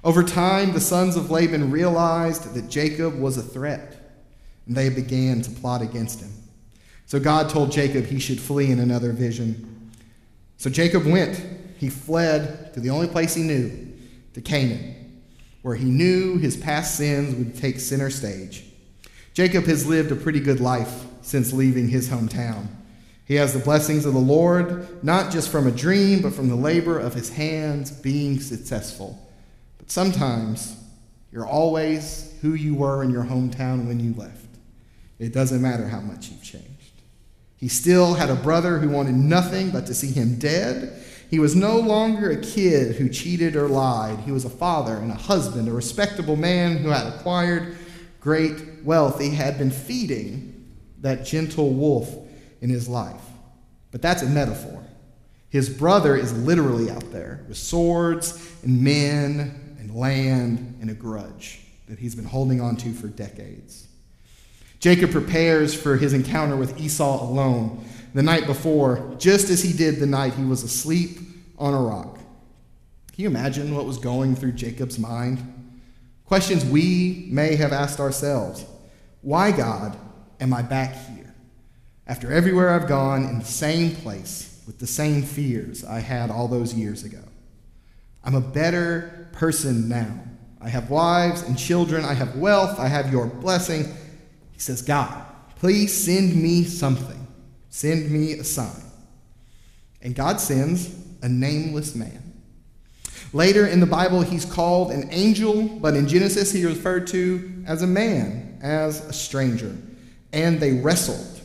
Over 0.03 0.25
time, 0.25 0.73
the 0.73 0.81
sons 0.81 1.15
of 1.15 1.31
Laban 1.31 1.71
realized 1.71 2.55
that 2.55 2.69
Jacob 2.69 3.19
was 3.19 3.37
a 3.37 3.43
threat, 3.43 4.19
and 4.67 4.75
they 4.75 4.89
began 4.89 5.41
to 5.43 5.51
plot 5.51 5.83
against 5.83 6.21
him. 6.21 6.33
So 7.07 7.21
God 7.21 7.49
told 7.49 7.71
Jacob 7.71 8.07
he 8.07 8.19
should 8.19 8.41
flee 8.41 8.73
in 8.73 8.81
another 8.81 9.13
vision. 9.13 9.93
So 10.57 10.69
Jacob 10.71 11.07
went. 11.07 11.41
He 11.77 11.91
fled 11.91 12.75
to 12.75 12.81
the 12.81 12.91
only 12.91 13.09
place 13.09 13.35
he 13.35 13.43
knew, 13.43 13.93
to 14.35 14.41
Canaan, 14.41 15.23
where 15.63 15.77
he 15.77 15.87
knew 15.87 16.39
his 16.39 16.57
past 16.57 16.97
sins 16.97 17.35
would 17.35 17.55
take 17.55 17.79
center 17.79 18.11
stage. 18.11 18.65
Jacob 19.41 19.65
has 19.65 19.87
lived 19.87 20.13
a 20.13 20.17
pretty 20.17 20.39
good 20.39 20.61
life 20.61 21.07
since 21.23 21.55
leaving 21.55 21.89
his 21.89 22.11
hometown. 22.11 22.67
He 23.25 23.37
has 23.37 23.55
the 23.55 23.59
blessings 23.59 24.05
of 24.05 24.13
the 24.13 24.21
Lord, 24.21 25.03
not 25.03 25.33
just 25.33 25.49
from 25.49 25.67
a 25.67 25.71
dream, 25.71 26.21
but 26.21 26.35
from 26.35 26.51
the 26.51 26.55
labor 26.55 26.99
of 26.99 27.15
his 27.15 27.31
hands 27.31 27.91
being 27.91 28.39
successful. 28.39 29.19
But 29.79 29.91
sometimes 29.91 30.77
you're 31.33 31.47
always 31.47 32.35
who 32.43 32.53
you 32.53 32.75
were 32.75 33.03
in 33.03 33.09
your 33.09 33.25
hometown 33.25 33.87
when 33.87 33.99
you 33.99 34.13
left. 34.13 34.59
It 35.19 35.33
doesn't 35.33 35.63
matter 35.63 35.89
how 35.89 36.01
much 36.01 36.29
you've 36.29 36.43
changed. 36.43 37.01
He 37.57 37.69
still 37.69 38.13
had 38.13 38.29
a 38.29 38.35
brother 38.35 38.77
who 38.77 38.91
wanted 38.91 39.15
nothing 39.15 39.71
but 39.71 39.87
to 39.87 39.95
see 39.95 40.13
him 40.13 40.39
dead. 40.39 41.03
He 41.31 41.39
was 41.39 41.57
no 41.57 41.79
longer 41.79 42.31
a 42.31 42.43
kid 42.43 42.97
who 42.97 43.09
cheated 43.09 43.57
or 43.57 43.69
lied. 43.69 44.19
He 44.19 44.33
was 44.33 44.45
a 44.45 44.51
father 44.51 44.97
and 44.97 45.11
a 45.11 45.15
husband, 45.15 45.67
a 45.67 45.73
respectable 45.73 46.37
man 46.37 46.77
who 46.77 46.91
had 46.91 47.07
acquired 47.07 47.79
great 48.21 48.85
wealth. 48.85 49.21
He 49.21 49.31
had 49.31 49.59
been 49.59 49.71
feeding 49.71 50.77
that 51.01 51.25
gentle 51.25 51.71
wolf 51.71 52.15
in 52.61 52.71
his 52.71 52.89
life. 52.89 53.23
But 53.91 54.03
that's 54.03 54.23
a 54.23 54.29
metaphor. 54.29 54.85
His 55.49 55.69
brother 55.69 56.17
is 56.17 56.33
literally 56.33 56.91
out 56.91 57.11
there 57.11 57.45
with 57.49 57.57
swords 57.57 58.55
and 58.63 58.83
men 58.83 59.77
and 59.81 59.95
land 59.95 60.79
and 60.81 60.91
a 60.91 60.95
grudge 60.95 61.61
that 61.89 61.99
he's 61.99 62.15
been 62.15 62.25
holding 62.25 62.61
on 62.61 62.77
to 62.77 62.93
for 62.93 63.09
decades. 63.09 63.89
Jacob 64.79 65.11
prepares 65.11 65.75
for 65.75 65.97
his 65.97 66.13
encounter 66.13 66.57
with 66.57 66.81
Esau 66.81 67.29
alone, 67.29 67.85
the 68.15 68.23
night 68.23 68.47
before, 68.47 69.15
just 69.19 69.51
as 69.51 69.63
he 69.63 69.73
did 69.73 69.99
the 69.99 70.07
night 70.07 70.35
he 70.35 70.45
was 70.45 70.63
asleep 70.63 71.19
on 71.59 71.75
a 71.75 71.81
rock. 71.81 72.15
Can 73.13 73.25
you 73.25 73.29
imagine 73.29 73.75
what 73.75 73.87
was 73.87 73.99
going 73.99 74.35
through 74.37 74.53
Jacob's 74.53 74.99
mind? 74.99 75.60
Questions 76.31 76.65
we 76.65 77.27
may 77.29 77.57
have 77.57 77.73
asked 77.73 77.99
ourselves 77.99 78.65
Why, 79.21 79.51
God, 79.51 79.97
am 80.39 80.55
I 80.55 80.63
back 80.63 80.95
here? 81.09 81.35
After 82.07 82.33
everywhere 82.33 82.71
I've 82.71 82.87
gone 82.87 83.25
in 83.25 83.41
the 83.41 83.45
same 83.45 83.97
place 83.97 84.63
with 84.65 84.79
the 84.79 84.87
same 84.87 85.23
fears 85.23 85.85
I 85.85 85.99
had 85.99 86.31
all 86.31 86.47
those 86.47 86.73
years 86.73 87.03
ago. 87.03 87.19
I'm 88.23 88.37
a 88.37 88.41
better 88.41 89.29
person 89.33 89.89
now. 89.89 90.21
I 90.61 90.69
have 90.69 90.89
wives 90.89 91.43
and 91.43 91.59
children. 91.59 92.05
I 92.05 92.15
have 92.15 92.37
wealth. 92.37 92.79
I 92.79 92.87
have 92.87 93.11
your 93.11 93.27
blessing. 93.27 93.93
He 94.53 94.61
says, 94.61 94.83
God, 94.83 95.25
please 95.57 95.93
send 95.93 96.41
me 96.41 96.63
something. 96.63 97.27
Send 97.71 98.09
me 98.09 98.35
a 98.35 98.45
sign. 98.45 98.85
And 100.01 100.15
God 100.15 100.39
sends 100.39 100.95
a 101.23 101.29
nameless 101.29 101.97
man. 101.97 102.30
Later 103.33 103.67
in 103.67 103.79
the 103.79 103.87
Bible, 103.87 104.23
he's 104.23 104.45
called 104.45 104.91
an 104.91 105.09
angel, 105.13 105.69
but 105.69 105.95
in 105.95 106.09
Genesis, 106.09 106.53
he 106.53 106.65
referred 106.67 107.07
to 107.09 107.65
as 107.67 107.83
a 107.83 107.87
man, 107.87 108.59
as 108.61 109.05
a 109.07 109.13
stranger. 109.13 109.77
And 110.33 110.59
they 110.59 110.73
wrestled. 110.73 111.41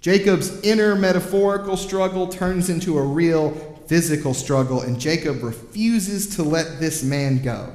Jacob's 0.00 0.60
inner 0.62 0.96
metaphorical 0.96 1.76
struggle 1.76 2.26
turns 2.26 2.68
into 2.68 2.98
a 2.98 3.02
real 3.02 3.50
physical 3.86 4.34
struggle, 4.34 4.80
and 4.80 5.00
Jacob 5.00 5.42
refuses 5.42 6.36
to 6.36 6.42
let 6.42 6.80
this 6.80 7.04
man 7.04 7.42
go 7.42 7.72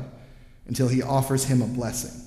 until 0.68 0.88
he 0.88 1.02
offers 1.02 1.46
him 1.46 1.62
a 1.62 1.68
blessing. 1.68 2.22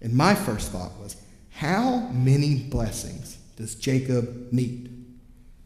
And 0.00 0.12
my 0.12 0.34
first 0.34 0.70
thought 0.70 0.98
was, 1.00 1.16
how 1.50 2.08
many 2.08 2.56
blessings 2.56 3.36
does 3.56 3.74
Jacob 3.74 4.52
need? 4.52 5.06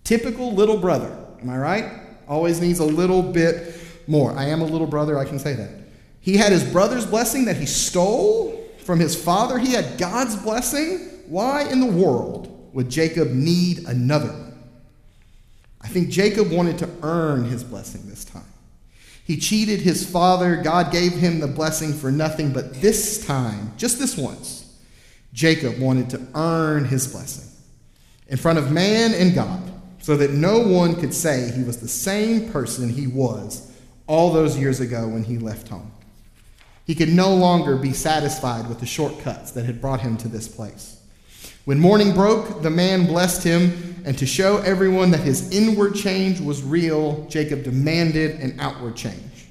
Typical 0.05 0.53
little 0.55 0.77
brother, 0.77 1.17
am 1.41 1.51
I 1.51 1.59
right? 1.59 1.93
Always 2.29 2.61
needs 2.61 2.79
a 2.79 2.85
little 2.85 3.23
bit 3.23 3.75
more. 4.07 4.33
I 4.33 4.47
am 4.47 4.63
a 4.63 4.65
little 4.65 4.87
brother, 4.87 5.19
I 5.19 5.25
can 5.25 5.39
say 5.39 5.55
that. 5.55 5.71
He 6.21 6.37
had 6.37 6.53
his 6.53 6.65
brother's 6.65 7.07
blessing 7.07 7.45
that 7.45 7.57
he 7.57 7.67
stole 7.67 8.69
from 8.79 8.99
his 8.99 9.21
father. 9.21 9.59
He 9.59 9.73
had 9.73 9.99
God's 9.99 10.37
blessing. 10.37 10.99
Why 11.27 11.63
in 11.71 11.81
the 11.81 11.87
world 11.87 12.71
would 12.73 12.91
Jacob 12.91 13.31
need 13.31 13.87
another 13.87 14.29
one? 14.29 14.59
I 15.81 15.89
think 15.89 16.09
Jacob 16.09 16.51
wanted 16.51 16.79
to 16.79 16.91
earn 17.03 17.45
his 17.45 17.63
blessing 17.63 18.03
this 18.07 18.25
time. 18.25 18.43
He 19.25 19.37
cheated 19.37 19.81
his 19.81 20.09
father. 20.09 20.57
God 20.57 20.93
gave 20.93 21.13
him 21.13 21.41
the 21.41 21.47
blessing 21.47 21.93
for 21.93 22.11
nothing, 22.11 22.53
but 22.53 22.75
this 22.81 23.25
time, 23.27 23.73
just 23.77 23.99
this 23.99 24.17
once, 24.17 24.81
Jacob 25.33 25.79
wanted 25.79 26.11
to 26.11 26.27
earn 26.35 26.85
his 26.85 27.07
blessing 27.09 27.49
in 28.29 28.37
front 28.37 28.59
of 28.59 28.73
man 28.73 29.15
and 29.15 29.35
God 29.35 29.73
so 30.01 30.17
that 30.17 30.31
no 30.31 30.61
one 30.61 30.95
could 30.95 31.13
say 31.13 31.51
he 31.53 31.63
was 31.63 31.81
the 31.81 31.89
same 31.89 32.51
person 32.51 32.89
he 32.89 33.07
was 33.07 33.73
all 34.07 34.33
those 34.33 34.57
years 34.59 34.81
ago 34.81 35.09
when 35.09 35.25
he 35.25 35.39
left 35.39 35.69
home. 35.69 35.91
He 36.85 36.95
could 36.95 37.09
no 37.09 37.35
longer 37.35 37.77
be 37.77 37.93
satisfied 37.93 38.69
with 38.69 38.79
the 38.79 38.87
shortcuts 38.87 39.51
that 39.53 39.65
had 39.65 39.81
brought 39.81 40.01
him 40.01 40.17
to 40.19 40.29
this 40.29 40.47
place. 40.47 41.01
When 41.65 41.81
morning 41.81 42.13
broke, 42.13 42.63
the 42.63 42.71
man 42.71 43.07
blessed 43.07 43.43
him, 43.43 44.03
and 44.05 44.17
to 44.19 44.27
show 44.27 44.59
everyone 44.59 45.11
that 45.11 45.21
his 45.21 45.51
inward 45.51 45.97
change 45.97 46.41
was 46.41 46.63
real, 46.63 47.27
Jacob 47.29 47.65
demanded 47.65 48.41
an 48.41 48.61
outward 48.61 48.95
change. 48.95 49.49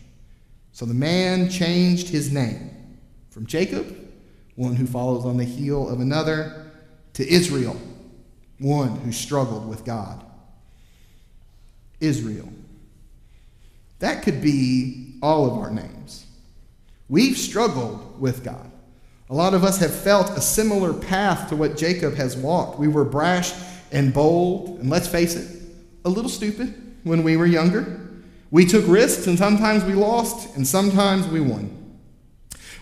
So 0.71 0.85
the 0.85 0.93
man 0.93 1.49
changed 1.49 2.07
his 2.07 2.31
name 2.31 2.97
from 3.29 3.45
Jacob, 3.45 3.97
one 4.55 4.75
who 4.75 4.87
follows 4.87 5.25
on 5.25 5.35
the 5.35 5.43
heel 5.43 5.89
of 5.89 5.99
another, 5.99 6.71
to 7.13 7.27
Israel, 7.27 7.75
one 8.59 8.95
who 8.99 9.11
struggled 9.11 9.67
with 9.67 9.83
God. 9.83 10.23
Israel. 11.99 12.47
That 13.99 14.23
could 14.23 14.41
be 14.41 15.15
all 15.21 15.45
of 15.45 15.57
our 15.57 15.71
names. 15.71 16.25
We've 17.07 17.37
struggled 17.37 18.19
with 18.19 18.43
God. 18.43 18.71
A 19.29 19.33
lot 19.33 19.53
of 19.53 19.63
us 19.63 19.79
have 19.79 19.93
felt 19.93 20.29
a 20.31 20.41
similar 20.41 20.93
path 20.93 21.49
to 21.49 21.55
what 21.55 21.77
Jacob 21.77 22.15
has 22.15 22.37
walked. 22.37 22.79
We 22.79 22.87
were 22.87 23.05
brash 23.05 23.53
and 23.91 24.13
bold, 24.13 24.79
and 24.79 24.89
let's 24.89 25.07
face 25.07 25.35
it, 25.35 25.61
a 26.03 26.09
little 26.09 26.29
stupid 26.29 26.73
when 27.03 27.23
we 27.23 27.37
were 27.37 27.45
younger. 27.45 28.01
We 28.51 28.65
took 28.65 28.87
risks, 28.87 29.27
and 29.27 29.37
sometimes 29.37 29.83
we 29.83 29.93
lost, 29.93 30.55
and 30.55 30.67
sometimes 30.67 31.27
we 31.27 31.39
won. 31.39 31.71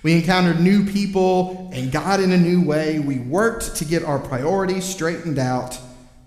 We 0.03 0.13
encountered 0.13 0.59
new 0.59 0.85
people 0.85 1.69
and 1.73 1.91
God 1.91 2.19
in 2.19 2.33
a 2.33 2.37
new 2.37 2.61
way. 2.61 2.99
We 2.99 3.19
worked 3.19 3.77
to 3.77 3.85
get 3.85 4.03
our 4.03 4.19
priorities 4.19 4.83
straightened 4.83 5.39
out. 5.39 5.79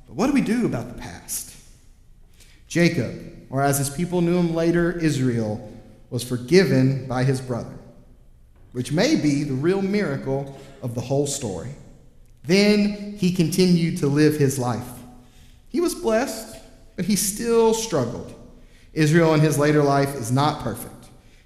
But 0.06 0.16
what 0.16 0.28
do 0.28 0.32
we 0.32 0.40
do 0.40 0.64
about 0.64 0.88
the 0.88 1.00
past? 1.00 1.54
Jacob, 2.68 3.35
or 3.50 3.62
as 3.62 3.78
his 3.78 3.90
people 3.90 4.20
knew 4.20 4.38
him 4.38 4.54
later, 4.54 4.92
Israel, 4.98 5.72
was 6.10 6.22
forgiven 6.22 7.06
by 7.06 7.24
his 7.24 7.40
brother, 7.40 7.74
which 8.72 8.92
may 8.92 9.16
be 9.16 9.44
the 9.44 9.54
real 9.54 9.82
miracle 9.82 10.58
of 10.82 10.94
the 10.94 11.00
whole 11.00 11.26
story. 11.26 11.74
Then 12.44 13.16
he 13.18 13.32
continued 13.32 13.98
to 13.98 14.06
live 14.06 14.36
his 14.36 14.58
life. 14.58 14.88
He 15.68 15.80
was 15.80 15.94
blessed, 15.94 16.56
but 16.94 17.04
he 17.04 17.16
still 17.16 17.74
struggled. 17.74 18.32
Israel 18.92 19.34
in 19.34 19.40
his 19.40 19.58
later 19.58 19.82
life 19.82 20.14
is 20.14 20.30
not 20.30 20.62
perfect. 20.62 20.92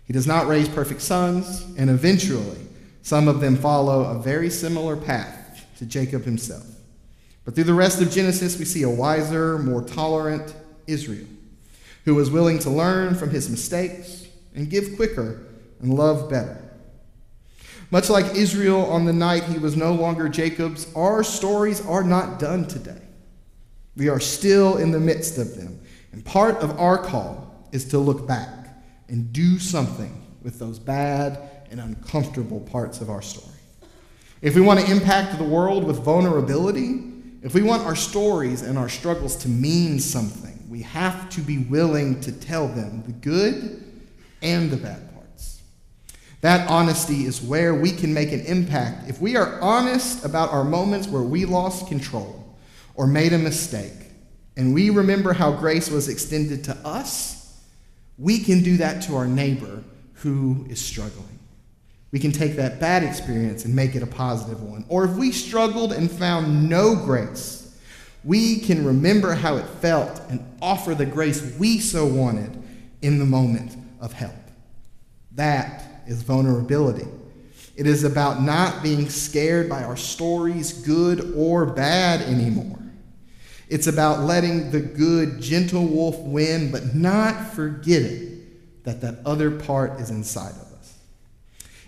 He 0.04 0.12
does 0.12 0.26
not 0.26 0.46
raise 0.46 0.68
perfect 0.68 1.00
sons, 1.00 1.64
and 1.76 1.88
eventually, 1.88 2.58
some 3.02 3.28
of 3.28 3.40
them 3.40 3.56
follow 3.56 4.04
a 4.04 4.22
very 4.22 4.50
similar 4.50 4.96
path 4.96 5.64
to 5.78 5.86
Jacob 5.86 6.24
himself. 6.24 6.66
But 7.44 7.54
through 7.54 7.64
the 7.64 7.74
rest 7.74 8.02
of 8.02 8.10
Genesis, 8.10 8.58
we 8.58 8.64
see 8.64 8.82
a 8.82 8.90
wiser, 8.90 9.58
more 9.58 9.82
tolerant 9.82 10.54
Israel 10.86 11.26
who 12.04 12.14
was 12.14 12.30
willing 12.30 12.58
to 12.60 12.70
learn 12.70 13.14
from 13.14 13.30
his 13.30 13.50
mistakes 13.50 14.26
and 14.54 14.70
give 14.70 14.96
quicker 14.96 15.46
and 15.80 15.94
love 15.94 16.28
better. 16.28 16.60
Much 17.90 18.08
like 18.08 18.36
Israel 18.36 18.84
on 18.86 19.04
the 19.04 19.12
night 19.12 19.44
he 19.44 19.58
was 19.58 19.76
no 19.76 19.92
longer 19.92 20.28
Jacob's, 20.28 20.86
our 20.94 21.24
stories 21.24 21.84
are 21.84 22.04
not 22.04 22.38
done 22.38 22.66
today. 22.66 23.02
We 23.96 24.08
are 24.08 24.20
still 24.20 24.76
in 24.76 24.92
the 24.92 25.00
midst 25.00 25.38
of 25.38 25.56
them. 25.56 25.80
And 26.12 26.24
part 26.24 26.56
of 26.56 26.78
our 26.78 26.98
call 26.98 27.68
is 27.72 27.86
to 27.86 27.98
look 27.98 28.26
back 28.26 28.48
and 29.08 29.32
do 29.32 29.58
something 29.58 30.22
with 30.42 30.58
those 30.58 30.78
bad 30.78 31.38
and 31.70 31.80
uncomfortable 31.80 32.60
parts 32.60 33.00
of 33.00 33.10
our 33.10 33.22
story. 33.22 33.46
If 34.40 34.54
we 34.54 34.60
want 34.60 34.80
to 34.80 34.90
impact 34.90 35.36
the 35.36 35.44
world 35.44 35.84
with 35.84 36.02
vulnerability, 36.02 37.04
if 37.42 37.54
we 37.54 37.62
want 37.62 37.84
our 37.84 37.96
stories 37.96 38.62
and 38.62 38.78
our 38.78 38.88
struggles 38.88 39.36
to 39.36 39.48
mean 39.48 39.98
something, 39.98 40.49
we 40.80 40.84
have 40.84 41.28
to 41.28 41.42
be 41.42 41.58
willing 41.58 42.18
to 42.22 42.32
tell 42.32 42.66
them 42.66 43.02
the 43.04 43.12
good 43.12 43.84
and 44.40 44.70
the 44.70 44.78
bad 44.78 45.12
parts. 45.12 45.60
That 46.40 46.70
honesty 46.70 47.26
is 47.26 47.42
where 47.42 47.74
we 47.74 47.92
can 47.92 48.14
make 48.14 48.32
an 48.32 48.40
impact. 48.46 49.06
If 49.06 49.20
we 49.20 49.36
are 49.36 49.60
honest 49.60 50.24
about 50.24 50.50
our 50.52 50.64
moments 50.64 51.06
where 51.06 51.20
we 51.20 51.44
lost 51.44 51.86
control 51.86 52.56
or 52.94 53.06
made 53.06 53.34
a 53.34 53.38
mistake, 53.38 53.92
and 54.56 54.72
we 54.72 54.88
remember 54.88 55.34
how 55.34 55.52
grace 55.52 55.90
was 55.90 56.08
extended 56.08 56.64
to 56.64 56.74
us, 56.76 57.60
we 58.16 58.38
can 58.38 58.62
do 58.62 58.78
that 58.78 59.02
to 59.02 59.16
our 59.16 59.26
neighbor 59.26 59.84
who 60.14 60.64
is 60.70 60.80
struggling. 60.80 61.38
We 62.10 62.20
can 62.20 62.32
take 62.32 62.56
that 62.56 62.80
bad 62.80 63.02
experience 63.02 63.66
and 63.66 63.76
make 63.76 63.94
it 63.96 64.02
a 64.02 64.06
positive 64.06 64.62
one. 64.62 64.86
Or 64.88 65.04
if 65.04 65.10
we 65.10 65.30
struggled 65.30 65.92
and 65.92 66.10
found 66.10 66.70
no 66.70 66.96
grace, 66.96 67.60
we 68.24 68.61
can 68.61 68.85
remember 68.85 69.35
how 69.35 69.56
it 69.56 69.66
felt 69.80 70.20
and 70.28 70.44
offer 70.61 70.94
the 70.94 71.06
grace 71.06 71.54
we 71.59 71.78
so 71.80 72.06
wanted 72.06 72.50
in 73.02 73.18
the 73.18 73.24
moment 73.24 73.76
of 74.00 74.12
help. 74.12 74.35
That 75.33 76.02
is 76.06 76.22
vulnerability. 76.22 77.06
It 77.76 77.87
is 77.87 78.04
about 78.04 78.42
not 78.42 78.83
being 78.83 79.09
scared 79.09 79.68
by 79.68 79.85
our 79.85 79.96
stories, 79.96 80.72
good 80.72 81.35
or 81.35 81.64
bad, 81.64 82.20
anymore. 82.20 82.78
It's 83.68 83.87
about 83.87 84.20
letting 84.20 84.70
the 84.70 84.80
good, 84.80 85.40
gentle 85.40 85.87
wolf 85.87 86.18
win, 86.18 86.70
but 86.72 86.94
not 86.94 87.52
forgetting 87.54 88.44
that 88.83 89.00
that 89.00 89.20
other 89.24 89.50
part 89.50 90.00
is 90.00 90.11
inside 90.11 90.50
of 90.50 90.72
us. 90.78 90.98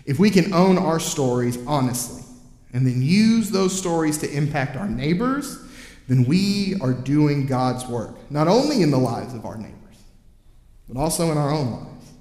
If 0.05 0.17
we 0.17 0.29
can 0.29 0.53
own 0.53 0.77
our 0.77 0.99
stories 0.99 1.57
honestly 1.67 2.23
and 2.71 2.87
then 2.87 3.01
use 3.01 3.51
those 3.51 3.77
stories 3.77 4.17
to 4.19 4.31
impact 4.31 4.77
our 4.77 4.87
neighbors, 4.87 5.62
then 6.07 6.25
we 6.25 6.75
are 6.81 6.93
doing 6.93 7.45
God's 7.45 7.85
work, 7.87 8.15
not 8.29 8.47
only 8.47 8.81
in 8.81 8.91
the 8.91 8.97
lives 8.97 9.33
of 9.33 9.45
our 9.45 9.57
neighbors, 9.57 9.97
but 10.87 10.99
also 10.99 11.31
in 11.31 11.37
our 11.37 11.51
own 11.51 11.71
lives. 11.71 12.11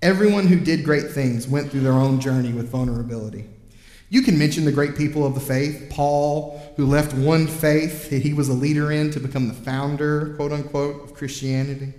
Everyone 0.00 0.46
who 0.46 0.60
did 0.60 0.84
great 0.84 1.10
things 1.10 1.48
went 1.48 1.70
through 1.70 1.80
their 1.80 1.92
own 1.92 2.20
journey 2.20 2.52
with 2.52 2.68
vulnerability. 2.68 3.46
You 4.10 4.22
can 4.22 4.38
mention 4.38 4.64
the 4.64 4.72
great 4.72 4.96
people 4.96 5.26
of 5.26 5.34
the 5.34 5.40
faith, 5.40 5.88
Paul, 5.90 6.60
who 6.76 6.86
left 6.86 7.14
one 7.14 7.46
faith 7.46 8.10
that 8.10 8.22
he 8.22 8.34
was 8.34 8.48
a 8.48 8.52
leader 8.52 8.92
in 8.92 9.10
to 9.12 9.20
become 9.20 9.48
the 9.48 9.54
founder, 9.54 10.34
quote 10.36 10.52
unquote, 10.52 11.04
of 11.04 11.14
Christianity. 11.14 11.94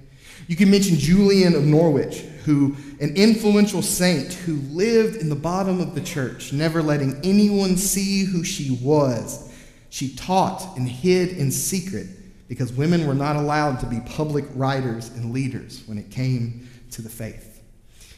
You 0.48 0.56
can 0.56 0.70
mention 0.70 0.98
Julian 0.98 1.56
of 1.56 1.64
Norwich, 1.64 2.20
who 2.46 2.76
an 3.02 3.16
influential 3.16 3.82
saint 3.82 4.34
who 4.34 4.58
lived 4.72 5.18
in 5.18 5.30
the 5.30 5.36
bottom 5.36 5.82
of 5.82 5.96
the 5.96 6.02
church, 6.02 6.54
never 6.54 6.84
letting 6.84 7.20
anyone 7.24 7.78
see 7.78 8.24
who 8.24 8.44
she 8.44 8.78
was. 8.82 9.52
She 9.96 10.14
taught 10.14 10.76
and 10.76 10.90
hid 10.90 11.30
in 11.38 11.50
secret 11.50 12.08
because 12.50 12.74
women 12.74 13.08
were 13.08 13.14
not 13.14 13.38
allowed 13.38 13.80
to 13.80 13.86
be 13.86 14.02
public 14.02 14.44
writers 14.54 15.08
and 15.12 15.32
leaders 15.32 15.84
when 15.86 15.98
it 15.98 16.12
came 16.12 16.68
to 16.92 17.02
the 17.02 17.08
faith. 17.08 17.64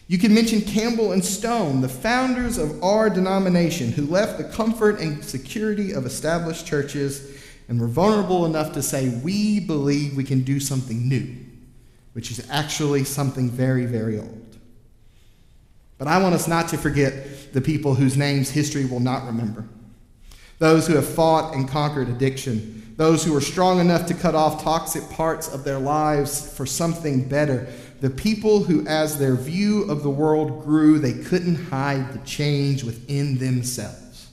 You 0.08 0.18
can 0.18 0.34
mention 0.34 0.62
Campbell 0.62 1.12
and 1.12 1.24
Stone, 1.24 1.82
the 1.82 1.88
founders 1.88 2.58
of 2.58 2.84
our 2.84 3.12
denomination, 3.12 3.92
who 3.92 4.08
left 4.08 4.40
the 4.40 4.46
comfort 4.46 5.00
and 5.00 5.24
security 5.24 5.92
of 5.92 6.08
established 6.08 6.66
churches 6.66 7.44
and 7.70 7.80
were 7.80 7.86
vulnerable 7.86 8.48
enough 8.48 8.74
to 8.74 8.82
say, 8.82 9.10
We 9.10 9.60
believe 9.60 10.18
we 10.18 10.24
can 10.24 10.42
do 10.42 10.60
something 10.60 11.08
new, 11.08 11.36
which 12.14 12.32
is 12.32 12.44
actually 12.50 13.04
something 13.04 13.52
very, 13.52 13.86
very 13.86 14.18
old. 14.18 14.58
But 16.00 16.08
I 16.08 16.24
want 16.24 16.34
us 16.34 16.48
not 16.48 16.70
to 16.70 16.78
forget 16.80 17.54
the 17.54 17.62
people 17.62 17.94
whose 17.94 18.18
names 18.18 18.50
history 18.50 18.86
will 18.86 19.00
not 19.00 19.28
remember. 19.28 19.68
Those 20.60 20.88
who 20.88 20.96
have 20.96 21.08
fought 21.08 21.54
and 21.54 21.68
conquered 21.68 22.10
addiction, 22.10 22.94
those 22.98 23.24
who 23.24 23.34
were 23.34 23.42
strong 23.42 23.80
enough 23.80 24.08
to 24.08 24.14
cut 24.14 24.34
off 24.34 24.64
toxic 24.64 25.08
parts 25.12 25.54
of 25.54 25.64
their 25.64 25.80
lives 25.80 26.56
for 26.56 26.66
something 26.66 27.28
better, 27.28 27.68
the 28.02 28.10
people 28.10 28.64
who, 28.64 28.86
as 28.88 29.18
their 29.18 29.36
view 29.36 29.84
of 29.90 30.04
the 30.04 30.10
world 30.10 30.64
grew, 30.64 30.98
they 31.00 31.14
couldn't 31.14 31.56
hide 31.56 32.14
the 32.14 32.20
change 32.20 32.84
within 32.84 33.38
themselves. 33.38 34.30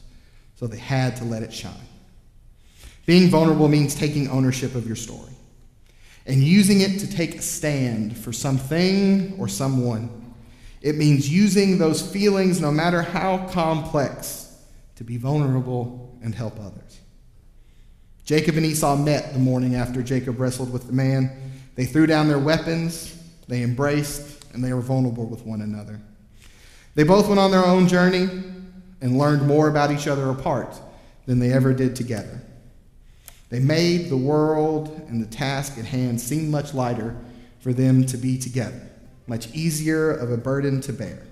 So 0.57 0.67
they 0.67 0.79
had 0.79 1.17
to 1.17 1.25
let 1.25 1.43
it 1.43 1.53
shine. 1.53 1.75
Being 3.07 3.29
vulnerable 3.29 3.69
means 3.69 3.95
taking 3.95 4.29
ownership 4.29 4.75
of 4.75 4.87
your 4.87 4.97
story 4.97 5.33
and 6.27 6.43
using 6.43 6.81
it 6.81 7.01
to 7.01 7.11
take 7.11 7.35
a 7.35 7.43
stand 7.43 8.17
for 8.17 8.33
something 8.33 9.37
or 9.39 9.47
someone 9.47 10.25
it 10.85 10.97
means 10.97 11.27
using 11.31 11.79
those 11.79 12.03
feelings, 12.03 12.61
no 12.61 12.71
matter 12.71 13.01
how 13.01 13.49
complex, 13.49 14.55
to 14.97 15.03
be 15.03 15.17
vulnerable 15.17 16.04
and 16.25 16.35
help 16.35 16.59
others. 16.59 17.01
Jacob 18.25 18.57
and 18.57 18.67
Esau 18.67 18.97
met 18.97 19.33
the 19.33 19.39
morning 19.39 19.77
after 19.77 20.03
Jacob 20.03 20.41
wrestled 20.41 20.73
with 20.73 20.89
the 20.89 20.93
man. 20.93 21.31
They 21.77 21.85
threw 21.85 22.07
down 22.07 22.27
their 22.27 22.41
weapons, 22.41 23.17
they 23.47 23.63
embraced, 23.63 24.45
and 24.53 24.65
they 24.65 24.73
were 24.73 24.81
vulnerable 24.81 25.27
with 25.27 25.45
one 25.45 25.61
another. 25.61 26.01
They 26.97 27.05
both 27.05 27.29
went 27.29 27.39
on 27.39 27.53
their 27.53 27.65
own 27.65 27.87
journey 27.87 28.29
and 29.01 29.19
learned 29.19 29.47
more 29.47 29.69
about 29.69 29.93
each 29.93 30.09
other 30.09 30.29
apart 30.31 30.75
than 31.27 31.39
they 31.39 31.53
ever 31.53 31.73
did 31.73 31.95
together. 31.95 32.41
They 33.51 33.61
made 33.61 34.09
the 34.09 34.17
world 34.17 34.89
and 35.09 35.23
the 35.23 35.29
task 35.29 35.79
at 35.79 35.85
hand 35.85 36.21
seem 36.21 36.51
much 36.51 36.75
lighter 36.75 37.17
for 37.61 37.73
them 37.73 38.05
to 38.07 38.17
be 38.17 38.39
together 38.39 38.91
much 39.27 39.53
easier 39.55 40.11
of 40.11 40.31
a 40.31 40.37
burden 40.37 40.81
to 40.83 40.93
bear. 40.93 41.23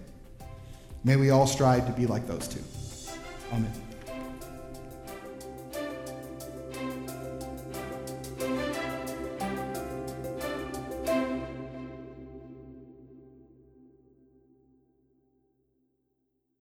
May 1.05 1.17
we 1.17 1.31
all 1.31 1.47
strive 1.47 1.87
to 1.87 1.93
be 1.93 2.07
like 2.07 2.27
those 2.27 2.49
two. 2.49 2.63
Amen. 3.53 3.82